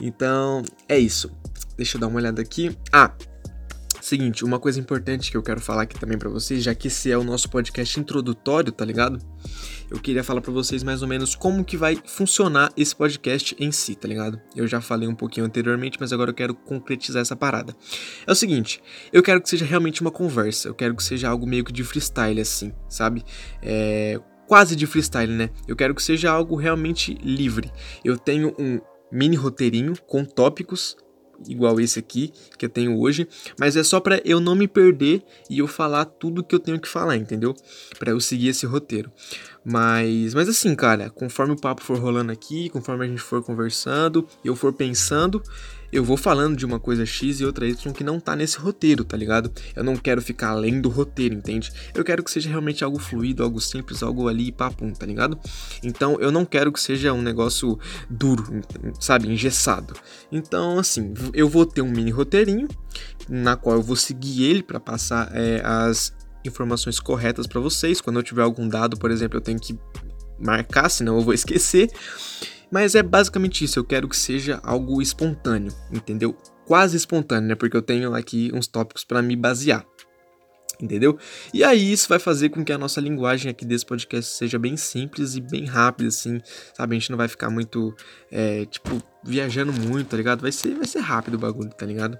Então 0.00 0.62
é 0.88 0.98
isso. 0.98 1.30
Deixa 1.76 1.98
eu 1.98 2.00
dar 2.00 2.06
uma 2.06 2.16
olhada 2.16 2.40
aqui. 2.40 2.74
Ah, 2.90 3.12
seguinte, 4.06 4.44
uma 4.44 4.58
coisa 4.58 4.78
importante 4.78 5.30
que 5.30 5.36
eu 5.36 5.42
quero 5.42 5.60
falar 5.60 5.82
aqui 5.82 5.98
também 5.98 6.18
para 6.18 6.28
vocês, 6.28 6.62
já 6.62 6.74
que 6.74 6.88
esse 6.88 7.10
é 7.10 7.16
o 7.16 7.24
nosso 7.24 7.48
podcast 7.48 7.98
introdutório, 7.98 8.72
tá 8.72 8.84
ligado? 8.84 9.18
eu 9.90 10.00
queria 10.00 10.24
falar 10.24 10.40
para 10.40 10.52
vocês 10.52 10.82
mais 10.82 11.02
ou 11.02 11.08
menos 11.08 11.34
como 11.34 11.64
que 11.64 11.76
vai 11.76 11.96
funcionar 12.04 12.72
esse 12.76 12.94
podcast 12.94 13.54
em 13.58 13.70
si, 13.70 13.94
tá 13.94 14.08
ligado? 14.08 14.40
Eu 14.54 14.66
já 14.66 14.80
falei 14.80 15.08
um 15.08 15.14
pouquinho 15.14 15.46
anteriormente, 15.46 15.98
mas 16.00 16.12
agora 16.12 16.30
eu 16.30 16.34
quero 16.34 16.54
concretizar 16.54 17.22
essa 17.22 17.36
parada. 17.36 17.76
É 18.26 18.32
o 18.32 18.34
seguinte, 18.34 18.82
eu 19.12 19.22
quero 19.22 19.40
que 19.40 19.48
seja 19.48 19.64
realmente 19.64 20.00
uma 20.00 20.10
conversa, 20.10 20.68
eu 20.68 20.74
quero 20.74 20.94
que 20.94 21.02
seja 21.02 21.28
algo 21.28 21.46
meio 21.46 21.64
que 21.64 21.72
de 21.72 21.84
freestyle 21.84 22.40
assim, 22.40 22.72
sabe? 22.88 23.24
É, 23.62 24.20
quase 24.46 24.74
de 24.74 24.86
freestyle, 24.86 25.32
né? 25.32 25.50
Eu 25.68 25.76
quero 25.76 25.94
que 25.94 26.02
seja 26.02 26.30
algo 26.30 26.56
realmente 26.56 27.14
livre. 27.22 27.70
Eu 28.04 28.16
tenho 28.16 28.54
um 28.58 28.80
mini 29.12 29.36
roteirinho 29.36 29.94
com 30.06 30.24
tópicos 30.24 30.96
igual 31.48 31.80
esse 31.80 31.98
aqui 31.98 32.32
que 32.58 32.66
eu 32.66 32.68
tenho 32.68 32.98
hoje, 32.98 33.28
mas 33.58 33.76
é 33.76 33.82
só 33.82 34.00
para 34.00 34.20
eu 34.24 34.40
não 34.40 34.54
me 34.54 34.68
perder 34.68 35.22
e 35.48 35.58
eu 35.58 35.66
falar 35.66 36.04
tudo 36.04 36.44
que 36.44 36.54
eu 36.54 36.60
tenho 36.60 36.80
que 36.80 36.88
falar, 36.88 37.16
entendeu? 37.16 37.54
Para 37.98 38.10
eu 38.10 38.20
seguir 38.20 38.48
esse 38.48 38.66
roteiro. 38.66 39.10
Mas, 39.64 40.34
mas 40.34 40.48
assim, 40.48 40.74
cara, 40.74 41.08
conforme 41.08 41.54
o 41.54 41.60
papo 41.60 41.82
for 41.82 41.98
rolando 41.98 42.30
aqui, 42.30 42.68
conforme 42.68 43.06
a 43.06 43.08
gente 43.08 43.22
for 43.22 43.42
conversando, 43.42 44.28
eu 44.44 44.54
for 44.54 44.74
pensando, 44.74 45.42
eu 45.90 46.04
vou 46.04 46.16
falando 46.16 46.56
de 46.56 46.66
uma 46.66 46.78
coisa 46.78 47.06
X 47.06 47.40
e 47.40 47.46
outra 47.46 47.66
Y 47.66 47.92
que 47.92 48.04
não 48.04 48.20
tá 48.20 48.36
nesse 48.36 48.58
roteiro, 48.58 49.04
tá 49.04 49.16
ligado? 49.16 49.50
Eu 49.74 49.82
não 49.82 49.96
quero 49.96 50.20
ficar 50.20 50.50
além 50.50 50.80
do 50.80 50.88
roteiro, 50.88 51.34
entende? 51.34 51.72
Eu 51.94 52.04
quero 52.04 52.22
que 52.22 52.30
seja 52.30 52.50
realmente 52.50 52.84
algo 52.84 52.98
fluido, 52.98 53.42
algo 53.42 53.60
simples, 53.60 54.02
algo 54.02 54.28
ali 54.28 54.52
papum, 54.52 54.92
tá 54.92 55.06
ligado? 55.06 55.38
Então 55.82 56.20
eu 56.20 56.30
não 56.30 56.44
quero 56.44 56.70
que 56.70 56.80
seja 56.80 57.12
um 57.12 57.22
negócio 57.22 57.78
duro, 58.10 58.44
sabe, 59.00 59.28
engessado. 59.28 59.94
Então, 60.30 60.78
assim, 60.78 61.14
eu 61.32 61.48
vou 61.48 61.64
ter 61.64 61.80
um 61.80 61.90
mini 61.90 62.10
roteirinho 62.10 62.68
na 63.28 63.56
qual 63.56 63.76
eu 63.76 63.82
vou 63.82 63.96
seguir 63.96 64.44
ele 64.44 64.62
para 64.62 64.80
passar 64.80 65.30
é, 65.32 65.62
as 65.64 66.12
informações 66.44 67.00
corretas 67.00 67.46
para 67.46 67.60
vocês. 67.60 68.00
Quando 68.00 68.18
eu 68.18 68.22
tiver 68.22 68.42
algum 68.42 68.68
dado, 68.68 68.96
por 68.96 69.10
exemplo, 69.10 69.38
eu 69.38 69.40
tenho 69.40 69.58
que 69.58 69.78
marcar, 70.38 70.88
senão 70.88 71.16
eu 71.16 71.22
vou 71.22 71.34
esquecer. 71.34 71.90
Mas 72.70 72.94
é 72.94 73.02
basicamente 73.02 73.64
isso, 73.64 73.78
eu 73.78 73.84
quero 73.84 74.08
que 74.08 74.16
seja 74.16 74.60
algo 74.62 75.00
espontâneo, 75.00 75.72
entendeu? 75.92 76.36
Quase 76.66 76.96
espontâneo, 76.96 77.50
né? 77.50 77.54
Porque 77.54 77.76
eu 77.76 77.82
tenho 77.82 78.14
aqui 78.14 78.50
uns 78.52 78.66
tópicos 78.66 79.04
para 79.04 79.22
me 79.22 79.36
basear. 79.36 79.86
Entendeu? 80.80 81.16
E 81.52 81.62
aí 81.62 81.92
isso 81.92 82.08
vai 82.08 82.18
fazer 82.18 82.48
com 82.48 82.64
que 82.64 82.72
a 82.72 82.78
nossa 82.78 83.00
linguagem 83.00 83.48
aqui 83.48 83.64
desse 83.64 83.86
podcast 83.86 84.36
seja 84.36 84.58
bem 84.58 84.76
simples 84.76 85.36
e 85.36 85.40
bem 85.40 85.66
rápida, 85.66 86.08
assim, 86.08 86.40
sabe? 86.76 86.96
A 86.96 86.98
gente 86.98 87.10
não 87.10 87.16
vai 87.16 87.28
ficar 87.28 87.48
muito, 87.48 87.94
é, 88.30 88.64
tipo, 88.66 89.00
viajando 89.22 89.72
muito, 89.72 90.08
tá 90.08 90.16
ligado? 90.16 90.40
Vai 90.40 90.50
ser, 90.50 90.74
vai 90.74 90.86
ser 90.86 90.98
rápido 90.98 91.34
o 91.34 91.38
bagulho, 91.38 91.70
tá 91.70 91.86
ligado? 91.86 92.18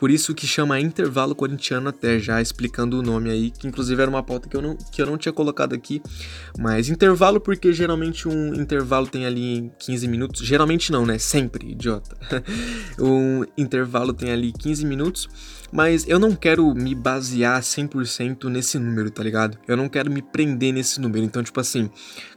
Por 0.00 0.10
isso 0.10 0.34
que 0.34 0.46
chama 0.46 0.80
intervalo 0.80 1.34
corintiano 1.34 1.90
até 1.90 2.18
já 2.18 2.40
explicando 2.40 2.98
o 2.98 3.02
nome 3.02 3.28
aí, 3.28 3.50
que 3.50 3.68
inclusive 3.68 4.00
era 4.00 4.10
uma 4.10 4.22
pauta 4.22 4.48
que 4.48 4.56
eu 4.56 4.62
não, 4.62 4.74
que 4.74 5.02
eu 5.02 5.04
não 5.04 5.18
tinha 5.18 5.30
colocado 5.30 5.74
aqui. 5.74 6.00
Mas 6.58 6.88
intervalo 6.88 7.38
porque 7.38 7.70
geralmente 7.70 8.26
um 8.26 8.54
intervalo 8.54 9.06
tem 9.06 9.26
ali 9.26 9.70
15 9.78 10.08
minutos. 10.08 10.40
Geralmente 10.40 10.90
não, 10.90 11.04
né? 11.04 11.18
Sempre, 11.18 11.72
idiota. 11.72 12.16
um 12.98 13.44
intervalo 13.58 14.14
tem 14.14 14.30
ali 14.32 14.52
15 14.52 14.86
minutos. 14.86 15.28
Mas 15.72 16.08
eu 16.08 16.18
não 16.18 16.34
quero 16.34 16.74
me 16.74 16.94
basear 16.94 17.60
100% 17.60 18.44
nesse 18.48 18.78
número, 18.78 19.10
tá 19.10 19.22
ligado? 19.22 19.56
Eu 19.68 19.76
não 19.76 19.88
quero 19.88 20.10
me 20.10 20.20
prender 20.20 20.72
nesse 20.72 21.00
número. 21.00 21.24
Então, 21.24 21.42
tipo 21.42 21.60
assim, 21.60 21.88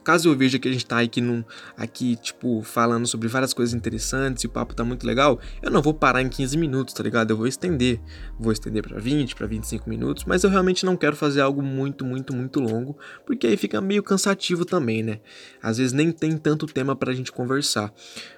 caso 0.03 0.29
eu 0.29 0.38
veja 0.38 0.60
que 0.60 0.67
a 0.67 0.72
gente 0.72 0.86
tá 0.86 1.00
aqui, 1.00 1.20
num, 1.20 1.43
aqui 1.75 2.15
tipo, 2.17 2.62
falando 2.62 3.08
sobre 3.08 3.27
várias 3.27 3.53
coisas 3.53 3.74
interessantes 3.74 4.43
e 4.43 4.48
o 4.48 4.50
papo 4.50 4.75
tá 4.75 4.84
muito 4.84 5.08
legal, 5.08 5.39
eu 5.62 5.72
não 5.72 5.82
vou 5.82 5.93
parar 5.93 6.22
em 6.22 6.29
15 6.29 6.58
minutos, 6.58 6.93
tá 6.93 7.01
ligado? 7.01 7.32
Eu 7.32 7.38
vou 7.38 7.48
estender. 7.53 8.00
Vou 8.39 8.51
estender 8.51 8.83
para 8.83 9.00
20, 9.00 9.36
para 9.36 9.48
25 9.48 9.89
minutos, 9.89 10.25
mas 10.25 10.43
eu 10.43 10.50
realmente 10.50 10.86
não 10.86 10.98
quero 10.98 11.15
fazer 11.15 11.41
algo 11.41 11.62
muito, 11.62 12.03
muito, 12.05 12.36
muito 12.36 12.60
longo, 12.60 12.98
porque 13.25 13.48
aí 13.48 13.57
fica 13.57 13.79
meio 13.79 14.03
cansativo 14.03 14.65
também, 14.65 15.01
né? 15.01 15.19
Às 15.62 15.77
vezes 15.77 15.93
nem 15.93 16.12
tem 16.12 16.38
tanto 16.38 16.65
tema 16.65 16.95
pra 16.95 17.13
gente 17.13 17.31
conversar. 17.31 17.93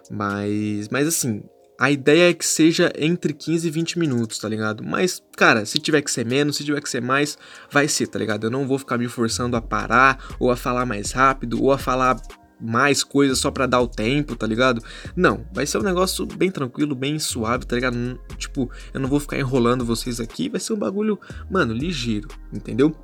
Mas, 0.09 0.89
mas 0.89 1.07
assim, 1.07 1.43
a 1.77 1.91
ideia 1.91 2.29
é 2.29 2.33
que 2.33 2.45
seja 2.45 2.91
entre 2.97 3.33
15 3.33 3.67
e 3.67 3.71
20 3.71 3.99
minutos, 3.99 4.39
tá 4.39 4.47
ligado? 4.47 4.83
Mas, 4.83 5.21
cara, 5.35 5.65
se 5.65 5.77
tiver 5.79 6.01
que 6.01 6.11
ser 6.11 6.25
menos, 6.25 6.57
se 6.57 6.63
tiver 6.63 6.81
que 6.81 6.89
ser 6.89 7.01
mais, 7.01 7.37
vai 7.69 7.87
ser, 7.87 8.07
tá 8.07 8.17
ligado? 8.17 8.45
Eu 8.45 8.51
não 8.51 8.67
vou 8.67 8.79
ficar 8.79 8.97
me 8.97 9.07
forçando 9.07 9.57
a 9.57 9.61
parar, 9.61 10.23
ou 10.39 10.49
a 10.51 10.55
falar 10.55 10.85
mais 10.85 11.11
rápido, 11.11 11.61
ou 11.61 11.71
a 11.71 11.77
falar 11.77 12.17
mais 12.59 13.03
coisas 13.03 13.37
só 13.39 13.51
para 13.51 13.65
dar 13.65 13.81
o 13.81 13.87
tempo, 13.87 14.35
tá 14.35 14.47
ligado? 14.47 14.81
Não, 15.15 15.45
vai 15.53 15.65
ser 15.65 15.77
um 15.77 15.83
negócio 15.83 16.25
bem 16.25 16.49
tranquilo, 16.51 16.95
bem 16.95 17.19
suave, 17.19 17.65
tá 17.65 17.75
ligado? 17.75 18.19
Tipo, 18.37 18.69
eu 18.93 18.99
não 18.99 19.09
vou 19.09 19.19
ficar 19.19 19.37
enrolando 19.37 19.85
vocês 19.85 20.19
aqui, 20.19 20.49
vai 20.49 20.59
ser 20.59 20.73
um 20.73 20.77
bagulho, 20.77 21.19
mano, 21.49 21.73
ligeiro, 21.73 22.27
entendeu? 22.53 22.95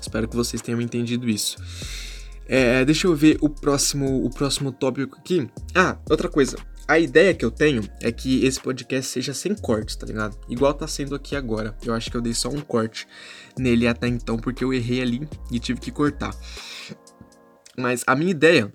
Espero 0.00 0.28
que 0.28 0.36
vocês 0.36 0.60
tenham 0.60 0.80
entendido 0.80 1.28
isso. 1.28 1.56
É, 2.46 2.84
deixa 2.84 3.06
eu 3.06 3.14
ver 3.14 3.38
o 3.40 3.48
próximo, 3.48 4.24
o 4.24 4.30
próximo 4.30 4.72
tópico 4.72 5.16
aqui. 5.16 5.48
Ah, 5.74 5.96
outra 6.10 6.28
coisa. 6.28 6.56
A 6.88 6.98
ideia 6.98 7.32
que 7.32 7.44
eu 7.44 7.50
tenho 7.50 7.88
é 8.00 8.10
que 8.10 8.44
esse 8.44 8.60
podcast 8.60 9.10
seja 9.10 9.32
sem 9.32 9.54
cortes, 9.54 9.94
tá 9.94 10.04
ligado? 10.04 10.36
Igual 10.48 10.74
tá 10.74 10.86
sendo 10.86 11.14
aqui 11.14 11.36
agora. 11.36 11.76
Eu 11.84 11.94
acho 11.94 12.10
que 12.10 12.16
eu 12.16 12.20
dei 12.20 12.34
só 12.34 12.48
um 12.48 12.60
corte 12.60 13.06
nele 13.56 13.86
até 13.86 14.08
então, 14.08 14.36
porque 14.36 14.64
eu 14.64 14.74
errei 14.74 15.00
ali 15.00 15.28
e 15.50 15.60
tive 15.60 15.80
que 15.80 15.92
cortar. 15.92 16.34
Mas 17.76 18.04
a 18.06 18.14
minha 18.14 18.30
ideia 18.30 18.72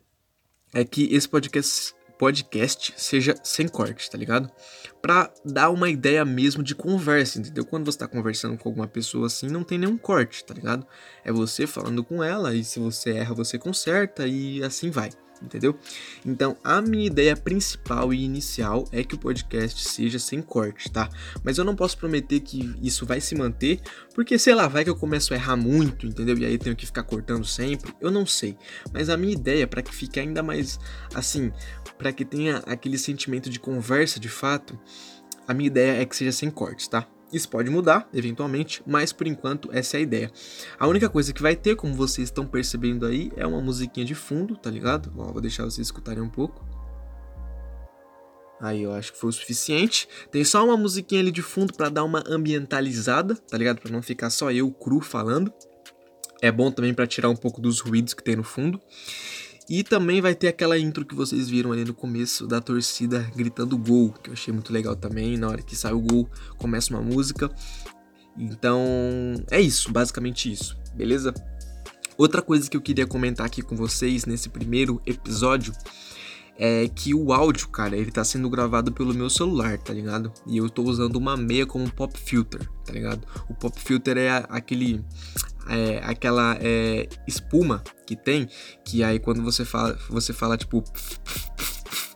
é 0.74 0.84
que 0.84 1.14
esse 1.14 1.28
podcast, 1.28 1.94
podcast 2.18 2.94
seja 2.98 3.36
sem 3.44 3.68
corte, 3.68 4.10
tá 4.10 4.18
ligado? 4.18 4.52
Pra 5.02 5.32
dar 5.46 5.70
uma 5.70 5.90
ideia 5.90 6.26
mesmo 6.26 6.64
de 6.64 6.76
conversa, 6.76 7.40
entendeu? 7.40 7.66
Quando 7.66 7.86
você 7.86 7.98
tá 7.98 8.08
conversando 8.08 8.58
com 8.58 8.70
alguma 8.70 8.88
pessoa 8.88 9.28
assim, 9.28 9.48
não 9.48 9.64
tem 9.64 9.78
nenhum 9.78 9.98
corte, 9.98 10.44
tá 10.44 10.54
ligado? 10.54 10.86
É 11.24 11.32
você 11.32 11.68
falando 11.68 12.04
com 12.04 12.24
ela 12.24 12.56
e 12.56 12.64
se 12.64 12.80
você 12.80 13.12
erra, 13.12 13.34
você 13.34 13.58
conserta 13.58 14.28
e 14.28 14.64
assim 14.64 14.90
vai 14.90 15.10
entendeu? 15.42 15.78
Então, 16.26 16.58
a 16.64 16.82
minha 16.82 17.06
ideia 17.06 17.36
principal 17.36 18.14
e 18.14 18.24
inicial 18.24 18.88
é 18.92 19.04
que 19.04 19.16
o 19.16 19.18
podcast 19.18 19.88
seja 19.88 20.20
sem 20.20 20.42
corte, 20.42 20.92
tá? 20.92 21.10
Mas 21.44 21.58
eu 21.58 21.66
não 21.66 21.76
posso 21.76 21.98
prometer 21.98 22.40
que 22.40 22.76
isso 22.82 23.06
vai 23.06 23.22
se 23.22 23.36
manter, 23.36 23.80
porque 24.14 24.38
sei 24.38 24.56
lá, 24.56 24.68
vai 24.68 24.84
que 24.84 24.90
eu 24.90 24.96
começo 24.96 25.34
a 25.34 25.38
errar 25.38 25.56
muito, 25.56 26.06
entendeu? 26.06 26.38
E 26.38 26.46
aí 26.46 26.58
tenho 26.58 26.76
que 26.76 26.86
ficar 26.86 27.04
cortando 27.04 27.46
sempre, 27.46 27.94
eu 28.02 28.12
não 28.12 28.26
sei. 28.26 28.58
Mas 28.94 29.10
a 29.10 29.18
minha 29.18 29.34
ideia 29.34 29.68
para 29.68 29.82
que 29.82 29.94
fique 29.94 30.20
ainda 30.20 30.42
mais 30.42 30.80
assim, 31.14 31.52
para 31.98 32.12
que 32.12 32.26
tenha 32.26 32.58
aquele 32.66 32.98
sentimento 32.98 33.50
de 33.50 33.60
conversa 33.60 34.20
de 34.20 34.30
fato, 34.30 34.80
a 35.48 35.54
minha 35.54 35.68
ideia 35.68 36.02
é 36.02 36.06
que 36.06 36.16
seja 36.16 36.32
sem 36.32 36.50
cortes, 36.50 36.88
tá? 36.88 37.08
Isso 37.32 37.50
pode 37.50 37.70
mudar, 37.70 38.08
eventualmente, 38.14 38.82
mas 38.86 39.12
por 39.12 39.28
enquanto 39.28 39.70
essa 39.74 39.98
é 39.98 40.00
a 40.00 40.02
ideia. 40.02 40.32
A 40.80 40.88
única 40.88 41.10
coisa 41.10 41.34
que 41.34 41.42
vai 41.42 41.56
ter, 41.56 41.76
como 41.76 41.94
vocês 41.94 42.30
estão 42.30 42.48
percebendo 42.48 43.06
aí, 43.06 43.32
é 43.36 43.46
uma 43.46 43.62
musiquinha 43.62 44.06
de 44.06 44.16
fundo, 44.16 44.56
tá 44.56 44.70
ligado? 44.70 45.12
Ó, 45.18 45.32
vou 45.34 45.42
deixar 45.42 45.64
vocês 45.64 45.88
escutarem 45.88 46.24
um 46.24 46.30
pouco. 46.30 46.66
Aí 48.60 48.82
eu 48.82 48.94
acho 48.94 49.14
que 49.14 49.20
foi 49.20 49.30
o 49.30 49.34
suficiente. 49.34 50.08
Tem 50.32 50.44
só 50.44 50.64
uma 50.64 50.78
musiquinha 50.78 51.22
ali 51.22 51.32
de 51.32 51.42
fundo 51.42 51.74
para 51.74 51.90
dar 51.90 52.04
uma 52.04 52.24
ambientalizada, 52.28 53.36
tá 53.36 53.58
ligado? 53.58 53.82
Para 53.82 53.92
não 53.92 54.02
ficar 54.02 54.30
só 54.30 54.52
eu 54.52 54.72
cru 54.72 55.00
falando. 55.02 55.54
É 56.42 56.52
bom 56.52 56.72
também 56.72 56.94
para 56.94 57.08
tirar 57.08 57.30
um 57.30 57.36
pouco 57.36 57.60
dos 57.60 57.80
ruídos 57.80 58.14
que 58.14 58.24
tem 58.24 58.36
no 58.36 58.44
fundo. 58.44 58.80
E 59.70 59.84
também 59.84 60.22
vai 60.22 60.34
ter 60.34 60.48
aquela 60.48 60.78
intro 60.78 61.06
que 61.06 61.14
vocês 61.14 61.50
viram 61.50 61.74
ali 61.74 61.84
no 61.84 61.94
começo 61.94 62.48
da 62.48 62.62
torcida 62.62 63.30
gritando 63.36 63.78
gol, 63.78 64.14
que 64.24 64.30
eu 64.30 64.34
achei 64.34 64.54
muito 64.54 64.72
legal 64.72 64.96
também. 64.96 65.36
Na 65.36 65.50
hora 65.50 65.62
que 65.62 65.76
sai 65.76 65.92
o 65.92 66.00
gol, 66.00 66.30
começa 66.58 66.94
uma 66.94 67.02
música. 67.02 67.52
Então, 68.38 68.82
é 69.52 69.60
isso, 69.60 69.92
basicamente 69.92 70.50
isso, 70.52 70.78
beleza? 70.96 71.34
Outra 72.18 72.42
coisa 72.42 72.70
que 72.70 72.78
eu 72.78 72.82
queria 72.82 73.06
comentar 73.06 73.46
aqui 73.46 73.62
com 73.62 73.76
vocês 73.76 74.26
nesse 74.26 74.48
primeiro 74.48 75.02
episódio 75.06 75.74
é 76.58 76.88
que 76.88 77.14
o 77.14 77.32
áudio, 77.34 77.68
cara, 77.68 77.96
ele 77.96 78.12
tá 78.12 78.24
sendo 78.24 78.50
gravado 78.50 78.92
pelo 78.92 79.14
meu 79.14 79.30
celular, 79.30 79.78
tá 79.78 79.94
ligado? 79.94 80.32
E 80.48 80.58
eu 80.58 80.70
tô 80.70 80.84
usando 80.84 81.16
uma 81.18 81.38
meia 81.38 81.66
como 81.66 81.92
pop 81.92 82.18
filter, 82.18 82.68
tá 82.86 82.94
ligado? 82.94 83.28
O 83.48 83.54
pop 83.54 83.80
filter 83.80 84.18
é 84.18 84.46
aquele 84.50 85.04
é, 85.70 86.00
aquela 86.04 86.58
é, 86.62 87.08
espuma 87.28 87.84
que 88.06 88.16
tem, 88.16 88.48
que 88.84 89.04
aí 89.04 89.20
quando 89.20 89.42
você 89.42 89.66
fala, 89.66 89.98
você 90.10 90.34
fala 90.34 90.58
tipo 90.58 90.84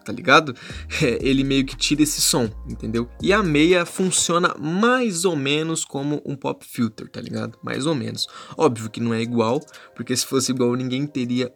tá 0.03 0.11
ligado? 0.11 0.55
É, 1.01 1.17
ele 1.21 1.43
meio 1.43 1.65
que 1.65 1.75
tira 1.75 2.03
esse 2.03 2.21
som, 2.21 2.49
entendeu? 2.67 3.09
E 3.21 3.31
a 3.31 3.41
meia 3.41 3.85
funciona 3.85 4.55
mais 4.59 5.25
ou 5.25 5.35
menos 5.35 5.85
como 5.85 6.21
um 6.25 6.35
pop 6.35 6.65
filter, 6.65 7.07
tá 7.09 7.21
ligado? 7.21 7.57
Mais 7.63 7.85
ou 7.85 7.95
menos. 7.95 8.27
Óbvio 8.57 8.89
que 8.89 8.99
não 8.99 9.13
é 9.13 9.21
igual, 9.21 9.59
porque 9.95 10.15
se 10.15 10.25
fosse 10.25 10.51
igual 10.51 10.75
ninguém 10.75 11.05
teria 11.05 11.53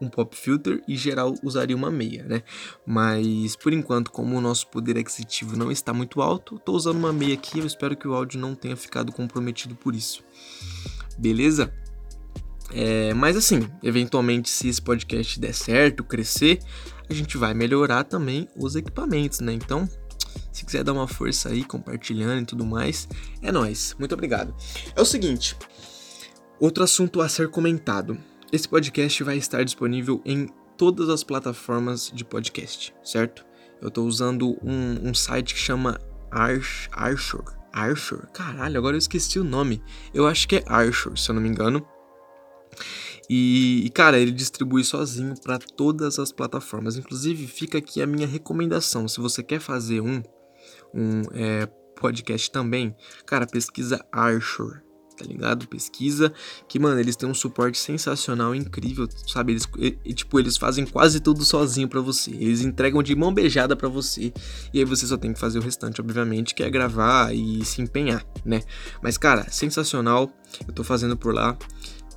um 0.00 0.08
pop 0.08 0.36
filter 0.36 0.80
e 0.86 0.96
geral 0.96 1.34
usaria 1.42 1.74
uma 1.74 1.90
meia, 1.90 2.22
né? 2.24 2.42
Mas 2.86 3.56
por 3.56 3.72
enquanto, 3.72 4.12
como 4.12 4.36
o 4.36 4.40
nosso 4.40 4.68
poder 4.68 4.96
aquisitivo 4.96 5.56
não 5.56 5.72
está 5.72 5.92
muito 5.92 6.22
alto, 6.22 6.58
tô 6.64 6.72
usando 6.72 6.98
uma 6.98 7.12
meia 7.12 7.34
aqui, 7.34 7.58
eu 7.58 7.66
espero 7.66 7.96
que 7.96 8.06
o 8.06 8.14
áudio 8.14 8.38
não 8.38 8.54
tenha 8.54 8.76
ficado 8.76 9.12
comprometido 9.12 9.74
por 9.74 9.94
isso 9.94 10.22
beleza? 11.18 11.72
É, 12.72 13.14
mas 13.14 13.36
assim, 13.36 13.68
eventualmente, 13.82 14.48
se 14.48 14.68
esse 14.68 14.80
podcast 14.80 15.40
der 15.40 15.54
certo, 15.54 16.04
crescer, 16.04 16.58
a 17.08 17.14
gente 17.14 17.36
vai 17.38 17.54
melhorar 17.54 18.04
também 18.04 18.48
os 18.56 18.76
equipamentos, 18.76 19.40
né? 19.40 19.52
Então, 19.52 19.88
se 20.52 20.64
quiser 20.64 20.84
dar 20.84 20.92
uma 20.92 21.08
força 21.08 21.48
aí, 21.48 21.64
compartilhando 21.64 22.42
e 22.42 22.46
tudo 22.46 22.66
mais, 22.66 23.08
é 23.42 23.50
nós. 23.50 23.96
Muito 23.98 24.12
obrigado. 24.12 24.54
É 24.94 25.00
o 25.00 25.04
seguinte, 25.04 25.56
outro 26.60 26.84
assunto 26.84 27.20
a 27.20 27.28
ser 27.28 27.48
comentado. 27.48 28.18
Esse 28.52 28.68
podcast 28.68 29.22
vai 29.22 29.36
estar 29.36 29.64
disponível 29.64 30.22
em 30.24 30.48
todas 30.76 31.08
as 31.08 31.24
plataformas 31.24 32.10
de 32.14 32.24
podcast, 32.24 32.94
certo? 33.02 33.44
Eu 33.80 33.88
estou 33.88 34.06
usando 34.06 34.58
um, 34.62 35.10
um, 35.10 35.14
site 35.14 35.54
que 35.54 35.60
chama 35.60 36.00
Arch, 36.30 36.88
Archor, 36.92 37.57
Arthur? 37.72 38.26
Caralho, 38.32 38.78
agora 38.78 38.94
eu 38.94 38.98
esqueci 38.98 39.38
o 39.38 39.44
nome. 39.44 39.82
Eu 40.12 40.26
acho 40.26 40.46
que 40.48 40.56
é 40.56 40.64
Arthur, 40.66 41.18
se 41.18 41.30
eu 41.30 41.34
não 41.34 41.42
me 41.42 41.48
engano. 41.48 41.86
E, 43.28 43.82
e 43.84 43.90
cara, 43.90 44.18
ele 44.18 44.30
distribui 44.30 44.84
sozinho 44.84 45.34
para 45.42 45.58
todas 45.58 46.18
as 46.18 46.32
plataformas. 46.32 46.96
Inclusive, 46.96 47.46
fica 47.46 47.78
aqui 47.78 48.00
a 48.00 48.06
minha 48.06 48.26
recomendação. 48.26 49.06
Se 49.06 49.20
você 49.20 49.42
quer 49.42 49.60
fazer 49.60 50.00
um, 50.00 50.22
um 50.94 51.22
é, 51.32 51.66
podcast 52.00 52.50
também, 52.50 52.96
cara, 53.26 53.46
pesquisa 53.46 54.04
Arthur 54.10 54.87
tá 55.18 55.24
ligado? 55.24 55.66
Pesquisa, 55.66 56.32
que, 56.68 56.78
mano, 56.78 57.00
eles 57.00 57.16
têm 57.16 57.28
um 57.28 57.34
suporte 57.34 57.78
sensacional, 57.78 58.54
incrível, 58.54 59.08
sabe? 59.26 59.52
Eles, 59.52 59.68
e, 60.04 60.14
tipo, 60.14 60.38
eles 60.38 60.56
fazem 60.56 60.86
quase 60.86 61.20
tudo 61.20 61.44
sozinho 61.44 61.88
para 61.88 62.00
você. 62.00 62.30
Eles 62.30 62.60
entregam 62.60 63.02
de 63.02 63.14
mão 63.14 63.32
beijada 63.32 63.74
para 63.74 63.88
você. 63.88 64.32
E 64.72 64.78
aí 64.78 64.84
você 64.84 65.06
só 65.06 65.16
tem 65.16 65.32
que 65.32 65.40
fazer 65.40 65.58
o 65.58 65.62
restante, 65.62 66.00
obviamente, 66.00 66.54
que 66.54 66.62
é 66.62 66.70
gravar 66.70 67.34
e 67.34 67.64
se 67.64 67.82
empenhar, 67.82 68.24
né? 68.44 68.62
Mas, 69.02 69.18
cara, 69.18 69.50
sensacional. 69.50 70.30
Eu 70.66 70.72
tô 70.72 70.82
fazendo 70.82 71.16
por 71.16 71.34
lá. 71.34 71.56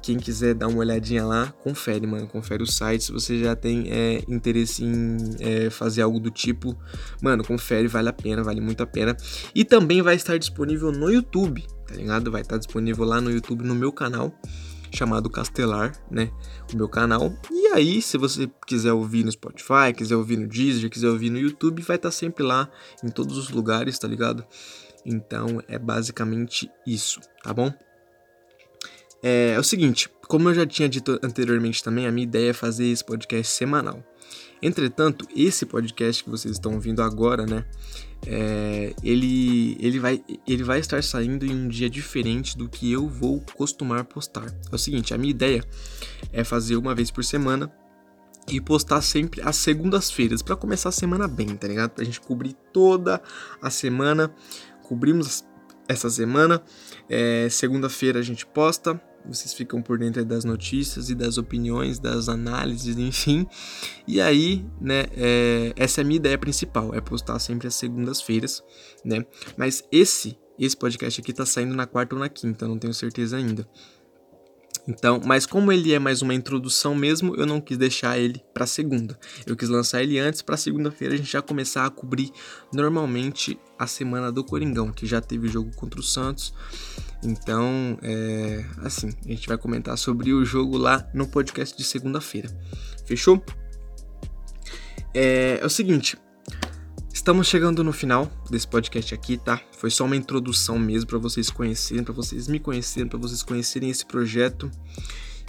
Quem 0.02 0.18
quiser 0.18 0.56
dar 0.56 0.68
uma 0.68 0.80
olhadinha 0.80 1.24
lá, 1.24 1.54
confere, 1.64 2.08
mano. 2.08 2.28
Confere 2.28 2.64
o 2.64 2.68
site. 2.68 3.04
Se 3.04 3.12
você 3.12 3.40
já 3.40 3.56
tem 3.56 3.86
é, 3.92 4.24
interesse 4.28 4.84
em 4.84 5.18
é, 5.40 5.70
fazer 5.70 6.02
algo 6.02 6.20
do 6.20 6.32
tipo, 6.32 6.76
mano, 7.22 7.44
confere, 7.44 7.88
vale 7.88 8.10
a 8.10 8.14
pena, 8.14 8.44
vale 8.44 8.60
muito 8.60 8.82
a 8.82 8.88
pena. 8.88 9.16
E 9.54 9.64
também 9.64 10.02
vai 10.02 10.16
estar 10.16 10.38
disponível 10.40 10.92
no 10.92 11.12
YouTube, 11.12 11.64
tá 11.92 11.98
ligado? 11.98 12.32
Vai 12.32 12.42
estar 12.42 12.58
disponível 12.58 13.04
lá 13.04 13.20
no 13.20 13.30
YouTube, 13.30 13.64
no 13.64 13.76
meu 13.76 13.92
canal, 13.92 14.34
chamado 14.94 15.30
Castelar, 15.30 15.94
né? 16.10 16.32
O 16.74 16.78
meu 16.78 16.88
canal. 16.88 17.34
E 17.52 17.68
aí, 17.68 18.02
se 18.02 18.18
você 18.18 18.50
quiser 18.66 18.94
ouvir 18.94 19.26
no 19.26 19.32
Spotify, 19.32 19.94
quiser 19.96 20.16
ouvir 20.16 20.38
no 20.38 20.48
Deezer, 20.48 20.90
quiser 20.90 21.10
ouvir 21.10 21.30
no 21.30 21.38
YouTube, 21.38 21.82
vai 21.82 21.98
estar 21.98 22.12
sempre 22.12 22.44
lá, 22.44 22.70
em 23.04 23.10
todos 23.10 23.38
os 23.38 23.50
lugares, 23.50 24.00
tá 24.00 24.08
ligado? 24.08 24.46
Então 25.06 25.62
é 25.68 25.78
basicamente 25.78 26.70
isso, 26.88 27.20
tá 27.44 27.54
bom? 27.54 27.74
É, 29.22 29.54
é 29.56 29.60
o 29.60 29.64
seguinte, 29.64 30.10
como 30.32 30.48
eu 30.48 30.54
já 30.54 30.66
tinha 30.66 30.88
dito 30.88 31.20
anteriormente 31.22 31.84
também, 31.84 32.08
a 32.08 32.12
minha 32.12 32.24
ideia 32.24 32.52
é 32.52 32.54
fazer 32.54 32.86
esse 32.86 33.04
podcast 33.04 33.52
semanal. 33.52 34.02
Entretanto, 34.62 35.28
esse 35.36 35.66
podcast 35.66 36.24
que 36.24 36.30
vocês 36.30 36.54
estão 36.54 36.76
ouvindo 36.76 37.02
agora, 37.02 37.46
né? 37.46 37.66
É, 38.26 38.94
ele, 39.04 39.76
ele, 39.78 40.00
vai, 40.00 40.24
ele 40.48 40.64
vai 40.64 40.80
estar 40.80 41.04
saindo 41.04 41.46
em 41.46 41.54
um 41.54 41.68
dia 41.68 41.90
diferente 41.90 42.58
do 42.58 42.70
que 42.70 42.90
eu 42.90 43.10
vou 43.10 43.44
costumar 43.58 44.06
postar. 44.06 44.46
É 44.72 44.74
o 44.74 44.78
seguinte, 44.78 45.14
a 45.14 45.18
minha 45.18 45.32
ideia 45.32 45.66
é 46.32 46.46
fazer 46.46 46.78
uma 46.78 46.96
vez 46.96 47.12
por 47.12 47.26
semana 47.26 47.70
e 48.48 48.62
postar 48.62 49.02
sempre 49.02 49.42
às 49.42 49.58
segundas-feiras 49.58 50.42
para 50.42 50.56
começar 50.56 50.88
a 50.88 50.94
semana 50.94 51.28
bem, 51.28 51.58
tá 51.58 51.68
ligado? 51.68 51.90
Pra 51.90 52.06
gente 52.06 52.22
cobrir 52.22 52.56
toda 52.72 53.22
a 53.62 53.70
semana. 53.70 54.34
Cobrimos 54.84 55.44
essa 55.90 56.10
semana. 56.10 56.64
É, 57.10 57.50
Segunda-feira 57.50 58.20
a 58.20 58.24
gente 58.24 58.46
posta 58.46 58.98
vocês 59.26 59.54
ficam 59.54 59.82
por 59.82 59.98
dentro 59.98 60.24
das 60.26 60.44
notícias 60.44 61.10
e 61.10 61.16
das 61.16 61.38
opiniões, 61.38 62.00
das 62.00 62.30
análises, 62.30 62.98
enfim. 62.98 63.48
E 64.08 64.20
aí, 64.22 64.66
né, 64.80 65.06
é, 65.16 65.74
essa 65.76 66.02
é 66.02 66.04
a 66.04 66.06
minha 66.06 66.18
ideia 66.18 66.38
principal, 66.38 66.94
é 66.94 67.02
postar 67.02 67.40
sempre 67.40 67.68
às 67.68 67.76
segundas-feiras, 67.76 68.64
né? 69.04 69.26
Mas 69.58 69.84
esse, 69.92 70.38
esse 70.60 70.76
podcast 70.76 71.22
aqui 71.22 71.34
tá 71.34 71.46
saindo 71.46 71.76
na 71.76 71.86
quarta 71.86 72.16
ou 72.16 72.20
na 72.20 72.30
quinta, 72.30 72.68
não 72.68 72.78
tenho 72.78 72.94
certeza 72.94 73.38
ainda. 73.38 73.68
Então, 74.88 75.22
mas 75.24 75.46
como 75.46 75.72
ele 75.72 75.94
é 75.94 76.00
mais 76.00 76.22
uma 76.22 76.34
introdução 76.34 76.96
mesmo, 76.96 77.36
eu 77.36 77.46
não 77.46 77.62
quis 77.62 77.78
deixar 77.78 78.18
ele 78.18 78.44
para 78.54 78.66
segunda. 78.66 79.18
Eu 79.46 79.56
quis 79.56 79.70
lançar 79.70 80.02
ele 80.02 80.18
antes 80.18 80.42
para 80.42 80.58
segunda-feira 80.58 81.14
a 81.14 81.18
gente 81.18 81.32
já 81.32 81.42
começar 81.42 81.86
a 81.86 81.90
cobrir 81.90 82.32
normalmente 82.74 83.60
a 83.78 83.86
semana 83.86 84.32
do 84.32 84.44
Coringão, 84.44 84.92
que 84.92 85.06
já 85.06 85.22
teve 85.22 85.48
jogo 85.48 85.72
contra 85.76 86.00
o 86.00 86.04
Santos. 86.04 86.54
Então, 87.24 87.98
é, 88.02 88.66
assim, 88.78 89.10
a 89.26 89.30
gente 89.30 89.48
vai 89.48 89.58
comentar 89.58 89.98
sobre 89.98 90.34
o 90.34 90.44
jogo 90.44 90.78
lá 90.78 91.08
no 91.14 91.28
podcast 91.28 91.78
de 91.78 91.84
segunda-feira. 91.84 92.50
Fechou? 93.06 93.44
É, 95.14 95.60
é 95.62 95.66
o 95.66 95.70
seguinte, 95.70 96.18
Estamos 97.22 97.46
chegando 97.46 97.84
no 97.84 97.94
final 97.94 98.32
desse 98.50 98.68
podcast 98.68 99.14
aqui, 99.14 99.38
tá? 99.38 99.62
Foi 99.78 99.92
só 99.92 100.06
uma 100.06 100.16
introdução 100.16 100.80
mesmo 100.80 101.08
para 101.08 101.20
vocês 101.20 101.52
conhecerem, 101.52 102.04
para 102.04 102.16
vocês 102.16 102.48
me 102.48 102.60
conhecerem, 102.60 103.08
para 103.08 103.20
vocês 103.20 103.44
conhecerem 103.44 103.92
esse 103.92 104.04
projeto. 104.04 104.72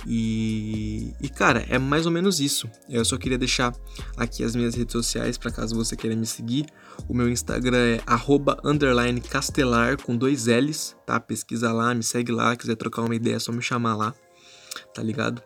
E, 0.07 1.15
e 1.21 1.29
cara, 1.29 1.65
é 1.69 1.79
mais 1.79 2.07
ou 2.07 2.13
menos 2.13 2.41
isso. 2.41 2.69
Eu 2.89 3.05
só 3.05 3.17
queria 3.17 3.39
deixar 3.39 3.75
aqui 4.17 4.43
as 4.43 4.57
minhas 4.57 4.75
redes 4.75 4.93
sociais 4.93 5.39
para 5.39 5.51
caso 5.51 5.75
você 5.75 5.97
queira 5.97 6.17
me 6.17 6.27
seguir. 6.27 6.67
O 7.09 7.15
meu 7.15 7.29
Instagram 7.29 7.97
é 7.97 8.01
@castelar 9.31 10.01
com 10.03 10.17
dois 10.17 10.47
L's, 10.47 10.97
tá? 11.07 11.21
Pesquisa 11.21 11.73
lá, 11.73 11.95
me 11.95 12.03
segue 12.03 12.33
lá, 12.33 12.57
quiser 12.57 12.77
trocar 12.77 13.03
uma 13.03 13.15
ideia 13.15 13.37
é 13.37 13.39
só 13.39 13.53
me 13.53 13.63
chamar 13.63 13.97
lá, 13.97 14.15
tá 14.95 15.03
ligado? 15.03 15.43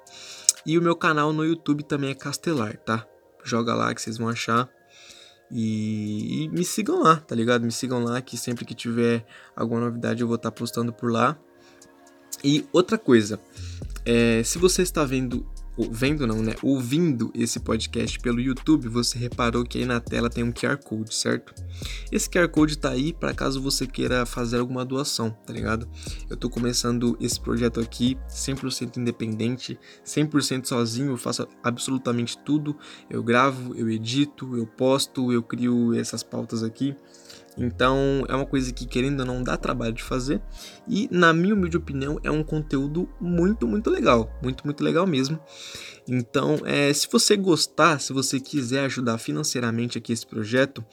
E 0.67 0.77
o 0.77 0.83
meu 0.83 0.97
canal 0.97 1.33
no 1.33 1.45
YouTube 1.45 1.85
também 1.85 2.11
é 2.11 2.15
Castelar, 2.15 2.77
tá? 2.79 3.07
Joga 3.45 3.73
lá 3.73 3.95
que 3.95 4.03
vocês 4.03 4.19
vão 4.19 4.29
achar. 4.29 4.69
E, 5.49 6.43
e, 6.43 6.49
me 6.49 6.65
sigam 6.65 7.01
lá, 7.01 7.19
tá 7.19 7.37
ligado? 7.37 7.63
Me 7.63 7.71
sigam 7.71 8.03
lá 8.03 8.21
que 8.21 8.37
sempre 8.37 8.65
que 8.65 8.75
tiver 8.75 9.25
alguma 9.55 9.83
novidade 9.83 10.23
eu 10.23 10.27
vou 10.27 10.35
estar 10.35 10.51
tá 10.51 10.57
postando 10.57 10.93
por 10.93 11.13
lá. 11.13 11.39
E 12.43 12.67
outra 12.73 12.99
coisa, 12.99 13.41
é, 14.07 14.43
se 14.45 14.59
você 14.59 14.83
está 14.83 15.05
vendo 15.05 15.45
vendo 15.91 16.27
não, 16.27 16.43
né? 16.43 16.55
Ouvindo 16.63 17.31
esse 17.35 17.61
podcast 17.61 18.19
pelo 18.21 18.41
YouTube, 18.41 18.89
você 18.89 19.19
reparou 19.19 19.65
que 19.65 19.79
aí 19.79 19.85
na 19.85 20.01
tela 20.01 20.31
tem 20.31 20.43
um 20.43 20.51
QR 20.51 20.79
Code, 20.79 21.15
certo? 21.15 21.55
Esse 22.11 22.31
QR 22.31 22.49
Code 22.49 22.79
tá 22.79 22.91
aí 22.91 23.13
para 23.13 23.35
caso 23.35 23.61
você 23.61 23.87
queira 23.87 24.25
fazer 24.25 24.59
alguma 24.59 24.85
doação, 24.85 25.31
tá 25.31 25.53
ligado? 25.53 25.87
Eu 26.31 26.37
tô 26.37 26.49
começando 26.49 27.17
esse 27.21 27.39
projeto 27.39 27.81
aqui 27.81 28.16
100% 28.31 28.97
independente, 28.97 29.79
100% 30.05 30.64
sozinho, 30.64 31.12
eu 31.12 31.16
faço 31.19 31.47
absolutamente 31.62 32.38
tudo. 32.38 32.75
Eu 33.11 33.23
gravo, 33.23 33.75
eu 33.75 33.90
edito, 33.90 34.57
eu 34.57 34.66
posto, 34.66 35.31
eu 35.31 35.42
crio 35.42 35.95
essas 35.95 36.23
pautas 36.23 36.62
aqui. 36.62 36.97
Então 37.59 38.25
é 38.29 38.35
uma 38.35 38.45
coisa 38.47 38.73
que 38.73 38.87
querendo 38.87 39.21
ou 39.21 39.27
não 39.27 39.42
dá 39.42 39.57
trabalho 39.57 39.95
de 39.95 40.03
fazer 40.03 40.40
e 40.87 41.09
na 41.11 41.33
minha 41.33 41.55
humilde 41.55 41.77
opinião 41.77 42.21
é 42.23 42.31
um 42.31 42.45
conteúdo 42.45 43.09
muito 43.21 43.66
muito 43.66 43.90
legal, 43.90 44.31
muito 44.42 44.64
muito 44.64 44.85
legal 44.85 45.07
mesmo. 45.07 45.40
Então 46.07 46.59
é, 46.64 46.92
se 46.92 47.09
você 47.11 47.37
gostar, 47.37 48.01
se 48.01 48.12
você 48.12 48.38
quiser 48.38 48.85
ajudar 48.85 49.19
financeiramente 49.19 49.97
aqui 49.99 50.12
esse 50.12 50.27
projeto, 50.27 50.85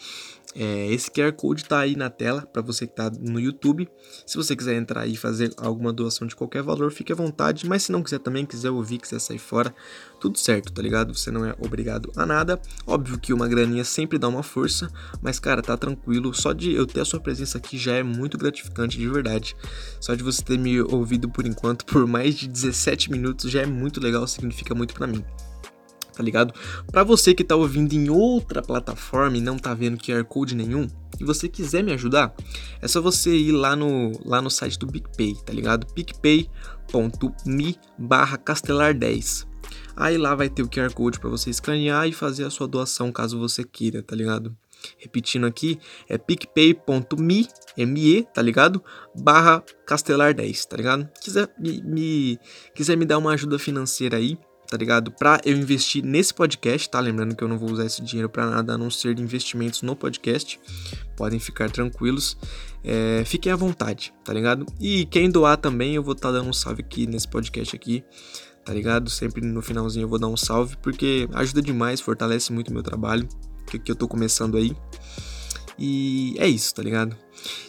é, 0.55 0.91
esse 0.91 1.09
QR 1.09 1.31
Code 1.33 1.63
está 1.63 1.79
aí 1.79 1.95
na 1.95 2.09
tela 2.09 2.41
para 2.41 2.61
você 2.61 2.85
que 2.85 2.93
está 2.93 3.09
no 3.09 3.39
YouTube. 3.39 3.89
Se 4.25 4.37
você 4.37 4.55
quiser 4.55 4.75
entrar 4.75 5.07
e 5.07 5.15
fazer 5.15 5.51
alguma 5.57 5.91
doação 5.91 6.27
de 6.27 6.35
qualquer 6.35 6.61
valor, 6.61 6.91
fique 6.91 7.11
à 7.11 7.15
vontade. 7.15 7.67
Mas 7.67 7.83
se 7.83 7.91
não 7.91 8.03
quiser 8.03 8.19
também, 8.19 8.45
quiser 8.45 8.69
ouvir, 8.69 8.99
quiser 8.99 9.19
sair 9.19 9.39
fora, 9.39 9.73
tudo 10.19 10.37
certo, 10.37 10.71
tá 10.71 10.81
ligado? 10.81 11.15
Você 11.15 11.31
não 11.31 11.45
é 11.45 11.55
obrigado 11.59 12.11
a 12.15 12.25
nada. 12.25 12.61
Óbvio 12.85 13.19
que 13.19 13.33
uma 13.33 13.47
graninha 13.47 13.83
sempre 13.83 14.19
dá 14.19 14.27
uma 14.27 14.43
força, 14.43 14.89
mas 15.21 15.39
cara, 15.39 15.61
tá 15.61 15.75
tranquilo. 15.75 16.33
Só 16.33 16.53
de 16.53 16.71
eu 16.73 16.85
ter 16.85 17.01
a 17.01 17.05
sua 17.05 17.19
presença 17.19 17.57
aqui 17.57 17.77
já 17.77 17.93
é 17.93 18.03
muito 18.03 18.37
gratificante 18.37 18.97
de 18.97 19.07
verdade. 19.07 19.55
Só 19.99 20.13
de 20.13 20.23
você 20.23 20.43
ter 20.43 20.59
me 20.59 20.81
ouvido 20.81 21.29
por 21.29 21.47
enquanto 21.47 21.85
por 21.85 22.05
mais 22.05 22.35
de 22.35 22.47
17 22.47 23.11
minutos 23.11 23.49
já 23.49 23.61
é 23.61 23.65
muito 23.65 23.99
legal, 23.99 24.27
significa 24.27 24.75
muito 24.75 24.93
para 24.93 25.07
mim 25.07 25.23
tá 26.13 26.23
ligado? 26.23 26.53
Para 26.91 27.03
você 27.03 27.33
que 27.33 27.43
tá 27.43 27.55
ouvindo 27.55 27.93
em 27.93 28.09
outra 28.09 28.61
plataforma 28.61 29.37
e 29.37 29.41
não 29.41 29.57
tá 29.57 29.73
vendo 29.73 29.97
QR 29.97 30.23
Code 30.23 30.55
nenhum, 30.55 30.87
e 31.19 31.23
você 31.23 31.47
quiser 31.47 31.83
me 31.83 31.91
ajudar, 31.93 32.33
é 32.81 32.87
só 32.87 33.01
você 33.01 33.35
ir 33.35 33.51
lá 33.51 33.75
no, 33.75 34.11
lá 34.25 34.41
no 34.41 34.49
site 34.49 34.79
do 34.79 34.87
PicPay, 34.87 35.35
tá 35.45 35.53
ligado? 35.53 35.85
picpay.me 35.93 37.77
barra 37.97 38.37
castelar10. 38.37 39.47
Aí 39.95 40.17
lá 40.17 40.33
vai 40.33 40.49
ter 40.49 40.63
o 40.63 40.69
QR 40.69 40.91
Code 40.93 41.19
para 41.19 41.29
você 41.29 41.49
escanear 41.49 42.07
e 42.07 42.13
fazer 42.13 42.45
a 42.45 42.49
sua 42.49 42.67
doação 42.67 43.11
caso 43.11 43.39
você 43.39 43.63
queira, 43.63 44.01
tá 44.01 44.15
ligado? 44.15 44.55
Repetindo 44.97 45.45
aqui, 45.45 45.79
é 46.09 46.17
picpay.me, 46.17 47.47
me, 47.77 48.23
tá 48.23 48.41
ligado? 48.41 48.83
Barra 49.15 49.63
castelar10, 49.87 50.65
tá 50.65 50.77
ligado? 50.77 51.09
Quiser 51.21 51.49
me, 51.57 51.81
me, 51.81 52.39
quiser 52.75 52.97
me 52.97 53.05
dar 53.05 53.17
uma 53.17 53.33
ajuda 53.33 53.57
financeira 53.57 54.17
aí, 54.17 54.37
tá 54.73 54.77
ligado? 54.77 55.11
Pra 55.11 55.39
eu 55.45 55.55
investir 55.55 56.03
nesse 56.03 56.33
podcast, 56.33 56.89
tá? 56.89 56.99
Lembrando 56.99 57.35
que 57.35 57.43
eu 57.43 57.47
não 57.47 57.59
vou 57.59 57.69
usar 57.69 57.85
esse 57.85 58.01
dinheiro 58.01 58.27
para 58.27 58.49
nada 58.49 58.73
a 58.73 58.77
não 58.77 58.89
ser 58.89 59.19
investimentos 59.19 59.83
no 59.83 59.95
podcast. 59.95 60.59
Podem 61.15 61.39
ficar 61.39 61.69
tranquilos. 61.69 62.35
É, 62.83 63.21
fiquem 63.23 63.51
à 63.51 63.55
vontade, 63.55 64.11
tá 64.23 64.33
ligado? 64.33 64.65
E 64.81 65.05
quem 65.05 65.29
doar 65.29 65.57
também, 65.57 65.93
eu 65.93 66.01
vou 66.01 66.13
estar 66.13 66.29
tá 66.29 66.39
dando 66.39 66.49
um 66.49 66.53
salve 66.53 66.81
aqui 66.81 67.05
nesse 67.05 67.27
podcast 67.27 67.75
aqui, 67.75 68.03
tá 68.65 68.73
ligado? 68.73 69.11
Sempre 69.11 69.45
no 69.45 69.61
finalzinho 69.61 70.05
eu 70.05 70.09
vou 70.09 70.17
dar 70.17 70.27
um 70.27 70.35
salve, 70.35 70.75
porque 70.77 71.29
ajuda 71.35 71.61
demais, 71.61 72.01
fortalece 72.01 72.51
muito 72.51 72.69
o 72.69 72.73
meu 72.73 72.81
trabalho, 72.81 73.29
que, 73.67 73.77
que 73.77 73.91
eu 73.91 73.95
tô 73.95 74.07
começando 74.07 74.57
aí. 74.57 74.75
E 75.77 76.33
é 76.39 76.47
isso, 76.47 76.73
tá 76.73 76.81
ligado? 76.81 77.15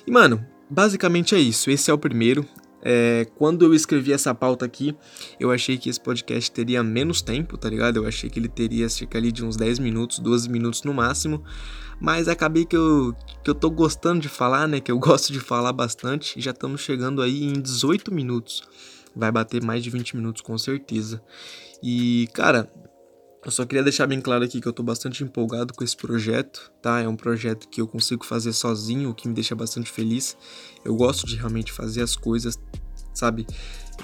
E 0.06 0.10
mano, 0.10 0.42
basicamente 0.70 1.34
é 1.34 1.38
isso. 1.38 1.70
Esse 1.70 1.90
é 1.90 1.92
o 1.92 1.98
primeiro. 1.98 2.48
É, 2.84 3.26
quando 3.36 3.64
eu 3.64 3.72
escrevi 3.72 4.12
essa 4.12 4.34
pauta 4.34 4.66
aqui, 4.66 4.94
eu 5.40 5.50
achei 5.50 5.78
que 5.78 5.88
esse 5.88 5.98
podcast 5.98 6.50
teria 6.52 6.82
menos 6.82 7.22
tempo, 7.22 7.56
tá 7.56 7.70
ligado? 7.70 7.96
Eu 7.96 8.06
achei 8.06 8.28
que 8.28 8.38
ele 8.38 8.48
teria 8.48 8.88
cerca 8.90 9.16
ali 9.16 9.32
de 9.32 9.42
uns 9.42 9.56
10 9.56 9.78
minutos, 9.78 10.18
12 10.18 10.50
minutos 10.50 10.82
no 10.82 10.92
máximo. 10.92 11.42
Mas 11.98 12.28
acabei 12.28 12.66
que 12.66 12.76
eu, 12.76 13.14
que 13.42 13.48
eu 13.48 13.54
tô 13.54 13.70
gostando 13.70 14.20
de 14.20 14.28
falar, 14.28 14.68
né? 14.68 14.80
Que 14.80 14.92
eu 14.92 14.98
gosto 15.00 15.32
de 15.32 15.40
falar 15.40 15.72
bastante. 15.72 16.38
Já 16.38 16.50
estamos 16.50 16.82
chegando 16.82 17.22
aí 17.22 17.44
em 17.44 17.60
18 17.60 18.12
minutos. 18.12 18.62
Vai 19.16 19.32
bater 19.32 19.62
mais 19.62 19.82
de 19.82 19.88
20 19.88 20.16
minutos 20.16 20.42
com 20.42 20.58
certeza. 20.58 21.22
E, 21.82 22.28
cara, 22.34 22.70
eu 23.44 23.50
só 23.50 23.66
queria 23.66 23.82
deixar 23.82 24.06
bem 24.06 24.20
claro 24.20 24.44
aqui 24.44 24.60
que 24.60 24.66
eu 24.66 24.72
tô 24.72 24.82
bastante 24.82 25.22
empolgado 25.22 25.74
com 25.74 25.84
esse 25.84 25.96
projeto, 25.96 26.72
tá? 26.80 27.00
É 27.00 27.08
um 27.08 27.16
projeto 27.16 27.68
que 27.68 27.80
eu 27.80 27.86
consigo 27.86 28.24
fazer 28.24 28.52
sozinho, 28.52 29.10
o 29.10 29.14
que 29.14 29.28
me 29.28 29.34
deixa 29.34 29.54
bastante 29.54 29.90
feliz. 29.90 30.36
Eu 30.84 30.96
gosto 30.96 31.26
de 31.26 31.36
realmente 31.36 31.70
fazer 31.70 32.02
as 32.02 32.16
coisas, 32.16 32.58
sabe? 33.12 33.46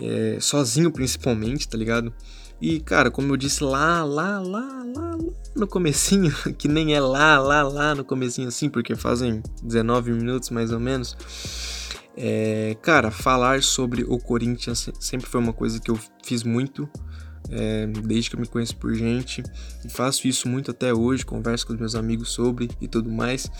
É, 0.00 0.38
sozinho 0.40 0.92
principalmente, 0.92 1.66
tá 1.66 1.78
ligado? 1.78 2.12
E, 2.60 2.80
cara, 2.80 3.10
como 3.10 3.32
eu 3.32 3.36
disse 3.38 3.64
lá, 3.64 4.04
lá, 4.04 4.38
lá, 4.38 4.84
lá, 4.84 5.16
lá 5.16 5.18
no 5.56 5.66
comecinho, 5.66 6.30
que 6.58 6.68
nem 6.68 6.94
é 6.94 7.00
lá, 7.00 7.38
lá, 7.38 7.62
lá 7.62 7.94
no 7.94 8.04
comecinho 8.04 8.48
assim, 8.48 8.68
porque 8.68 8.94
fazem 8.94 9.42
19 9.62 10.12
minutos 10.12 10.50
mais 10.50 10.70
ou 10.70 10.78
menos. 10.78 11.16
É, 12.14 12.76
cara, 12.82 13.10
falar 13.10 13.62
sobre 13.62 14.04
o 14.04 14.18
Corinthians 14.18 14.90
sempre 15.00 15.26
foi 15.26 15.40
uma 15.40 15.54
coisa 15.54 15.80
que 15.80 15.90
eu 15.90 15.98
fiz 16.22 16.42
muito, 16.42 16.86
é, 17.50 17.86
desde 17.86 18.30
que 18.30 18.36
eu 18.36 18.40
me 18.40 18.46
conheço 18.46 18.76
por 18.76 18.94
gente, 18.94 19.42
e 19.84 19.88
faço 19.88 20.26
isso 20.26 20.48
muito 20.48 20.70
até 20.70 20.92
hoje, 20.94 21.24
converso 21.24 21.66
com 21.66 21.72
os 21.72 21.78
meus 21.78 21.94
amigos 21.94 22.30
sobre 22.30 22.70
e 22.80 22.88
tudo 22.88 23.10
mais. 23.10 23.50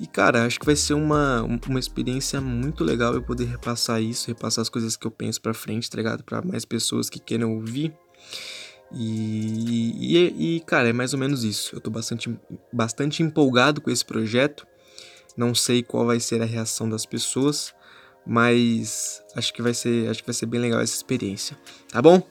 E 0.00 0.06
cara, 0.06 0.46
acho 0.46 0.60
que 0.60 0.66
vai 0.66 0.76
ser 0.76 0.94
uma, 0.94 1.42
uma 1.42 1.78
experiência 1.78 2.40
muito 2.40 2.84
legal 2.84 3.14
eu 3.14 3.22
poder 3.22 3.46
repassar 3.46 4.00
isso, 4.00 4.28
repassar 4.28 4.62
as 4.62 4.68
coisas 4.68 4.96
que 4.96 5.06
eu 5.06 5.10
penso 5.10 5.40
pra 5.40 5.52
frente, 5.52 5.90
tá 5.90 5.96
ligado? 5.96 6.22
Pra 6.22 6.40
mais 6.40 6.64
pessoas 6.64 7.10
que 7.10 7.18
queiram 7.18 7.56
ouvir. 7.56 7.92
E, 8.92 10.16
e, 10.16 10.56
e, 10.56 10.60
cara, 10.60 10.88
é 10.88 10.92
mais 10.92 11.12
ou 11.12 11.18
menos 11.18 11.42
isso. 11.42 11.74
Eu 11.74 11.80
tô 11.80 11.90
bastante, 11.90 12.38
bastante 12.72 13.22
empolgado 13.22 13.80
com 13.80 13.90
esse 13.90 14.04
projeto. 14.04 14.66
Não 15.36 15.54
sei 15.54 15.82
qual 15.82 16.06
vai 16.06 16.20
ser 16.20 16.40
a 16.42 16.44
reação 16.44 16.88
das 16.88 17.04
pessoas, 17.04 17.74
mas 18.26 19.22
acho 19.34 19.52
que 19.52 19.62
vai 19.62 19.74
ser, 19.74 20.08
acho 20.08 20.20
que 20.20 20.26
vai 20.26 20.34
ser 20.34 20.46
bem 20.46 20.60
legal 20.60 20.80
essa 20.80 20.94
experiência, 20.94 21.56
tá 21.90 22.02
bom? 22.02 22.22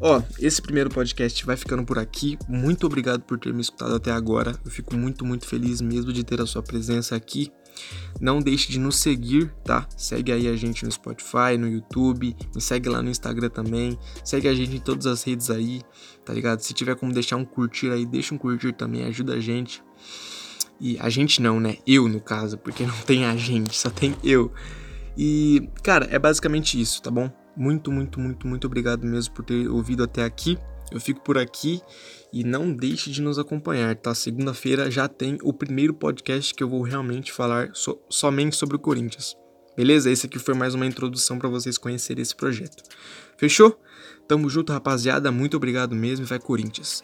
Ó, 0.00 0.20
esse 0.38 0.60
primeiro 0.60 0.90
podcast 0.90 1.44
vai 1.44 1.56
ficando 1.56 1.84
por 1.84 1.98
aqui. 1.98 2.38
Muito 2.48 2.86
obrigado 2.86 3.22
por 3.22 3.38
ter 3.38 3.52
me 3.52 3.60
escutado 3.60 3.94
até 3.94 4.10
agora. 4.10 4.58
Eu 4.64 4.70
fico 4.70 4.96
muito, 4.96 5.24
muito 5.24 5.46
feliz 5.46 5.80
mesmo 5.80 6.12
de 6.12 6.24
ter 6.24 6.40
a 6.40 6.46
sua 6.46 6.62
presença 6.62 7.14
aqui. 7.14 7.52
Não 8.20 8.40
deixe 8.40 8.70
de 8.70 8.78
nos 8.78 8.96
seguir, 8.96 9.52
tá? 9.64 9.86
Segue 9.96 10.32
aí 10.32 10.48
a 10.48 10.56
gente 10.56 10.84
no 10.84 10.92
Spotify, 10.92 11.56
no 11.58 11.68
YouTube, 11.68 12.36
me 12.54 12.60
segue 12.60 12.88
lá 12.88 13.02
no 13.02 13.10
Instagram 13.10 13.48
também. 13.48 13.98
Segue 14.24 14.48
a 14.48 14.54
gente 14.54 14.76
em 14.76 14.80
todas 14.80 15.06
as 15.06 15.22
redes 15.22 15.50
aí, 15.50 15.80
tá 16.24 16.32
ligado? 16.32 16.60
Se 16.60 16.74
tiver 16.74 16.96
como 16.96 17.12
deixar 17.12 17.36
um 17.36 17.44
curtir 17.44 17.90
aí, 17.90 18.04
deixa 18.04 18.34
um 18.34 18.38
curtir 18.38 18.72
também, 18.72 19.04
ajuda 19.04 19.34
a 19.34 19.40
gente. 19.40 19.82
E 20.80 20.98
a 20.98 21.08
gente 21.08 21.40
não, 21.40 21.60
né? 21.60 21.78
Eu 21.86 22.08
no 22.08 22.20
caso, 22.20 22.58
porque 22.58 22.84
não 22.86 22.96
tem 23.06 23.24
a 23.24 23.36
gente, 23.36 23.76
só 23.76 23.88
tem 23.88 24.16
eu. 24.22 24.52
E, 25.16 25.68
cara, 25.82 26.08
é 26.10 26.18
basicamente 26.18 26.80
isso, 26.80 27.02
tá 27.02 27.10
bom? 27.10 27.30
Muito, 27.56 27.92
muito, 27.92 28.18
muito, 28.18 28.46
muito 28.46 28.66
obrigado 28.66 29.06
mesmo 29.06 29.34
por 29.34 29.44
ter 29.44 29.68
ouvido 29.68 30.02
até 30.02 30.24
aqui. 30.24 30.58
Eu 30.90 31.00
fico 31.00 31.20
por 31.20 31.38
aqui 31.38 31.80
e 32.32 32.44
não 32.44 32.72
deixe 32.72 33.10
de 33.10 33.22
nos 33.22 33.38
acompanhar, 33.38 33.96
tá? 33.96 34.14
Segunda-feira 34.14 34.90
já 34.90 35.08
tem 35.08 35.38
o 35.42 35.52
primeiro 35.52 35.94
podcast 35.94 36.54
que 36.54 36.62
eu 36.62 36.68
vou 36.68 36.82
realmente 36.82 37.32
falar 37.32 37.70
so 37.72 37.98
somente 38.10 38.56
sobre 38.56 38.76
o 38.76 38.78
Corinthians. 38.78 39.36
Beleza? 39.74 40.10
Esse 40.10 40.26
aqui 40.26 40.38
foi 40.38 40.54
mais 40.54 40.74
uma 40.74 40.84
introdução 40.84 41.38
para 41.38 41.48
vocês 41.48 41.78
conhecerem 41.78 42.20
esse 42.20 42.36
projeto. 42.36 42.82
Fechou? 43.38 43.80
Tamo 44.28 44.50
junto, 44.50 44.72
rapaziada. 44.72 45.32
Muito 45.32 45.56
obrigado 45.56 45.94
mesmo 45.94 46.26
e 46.26 46.28
vai 46.28 46.38
Corinthians. 46.38 47.02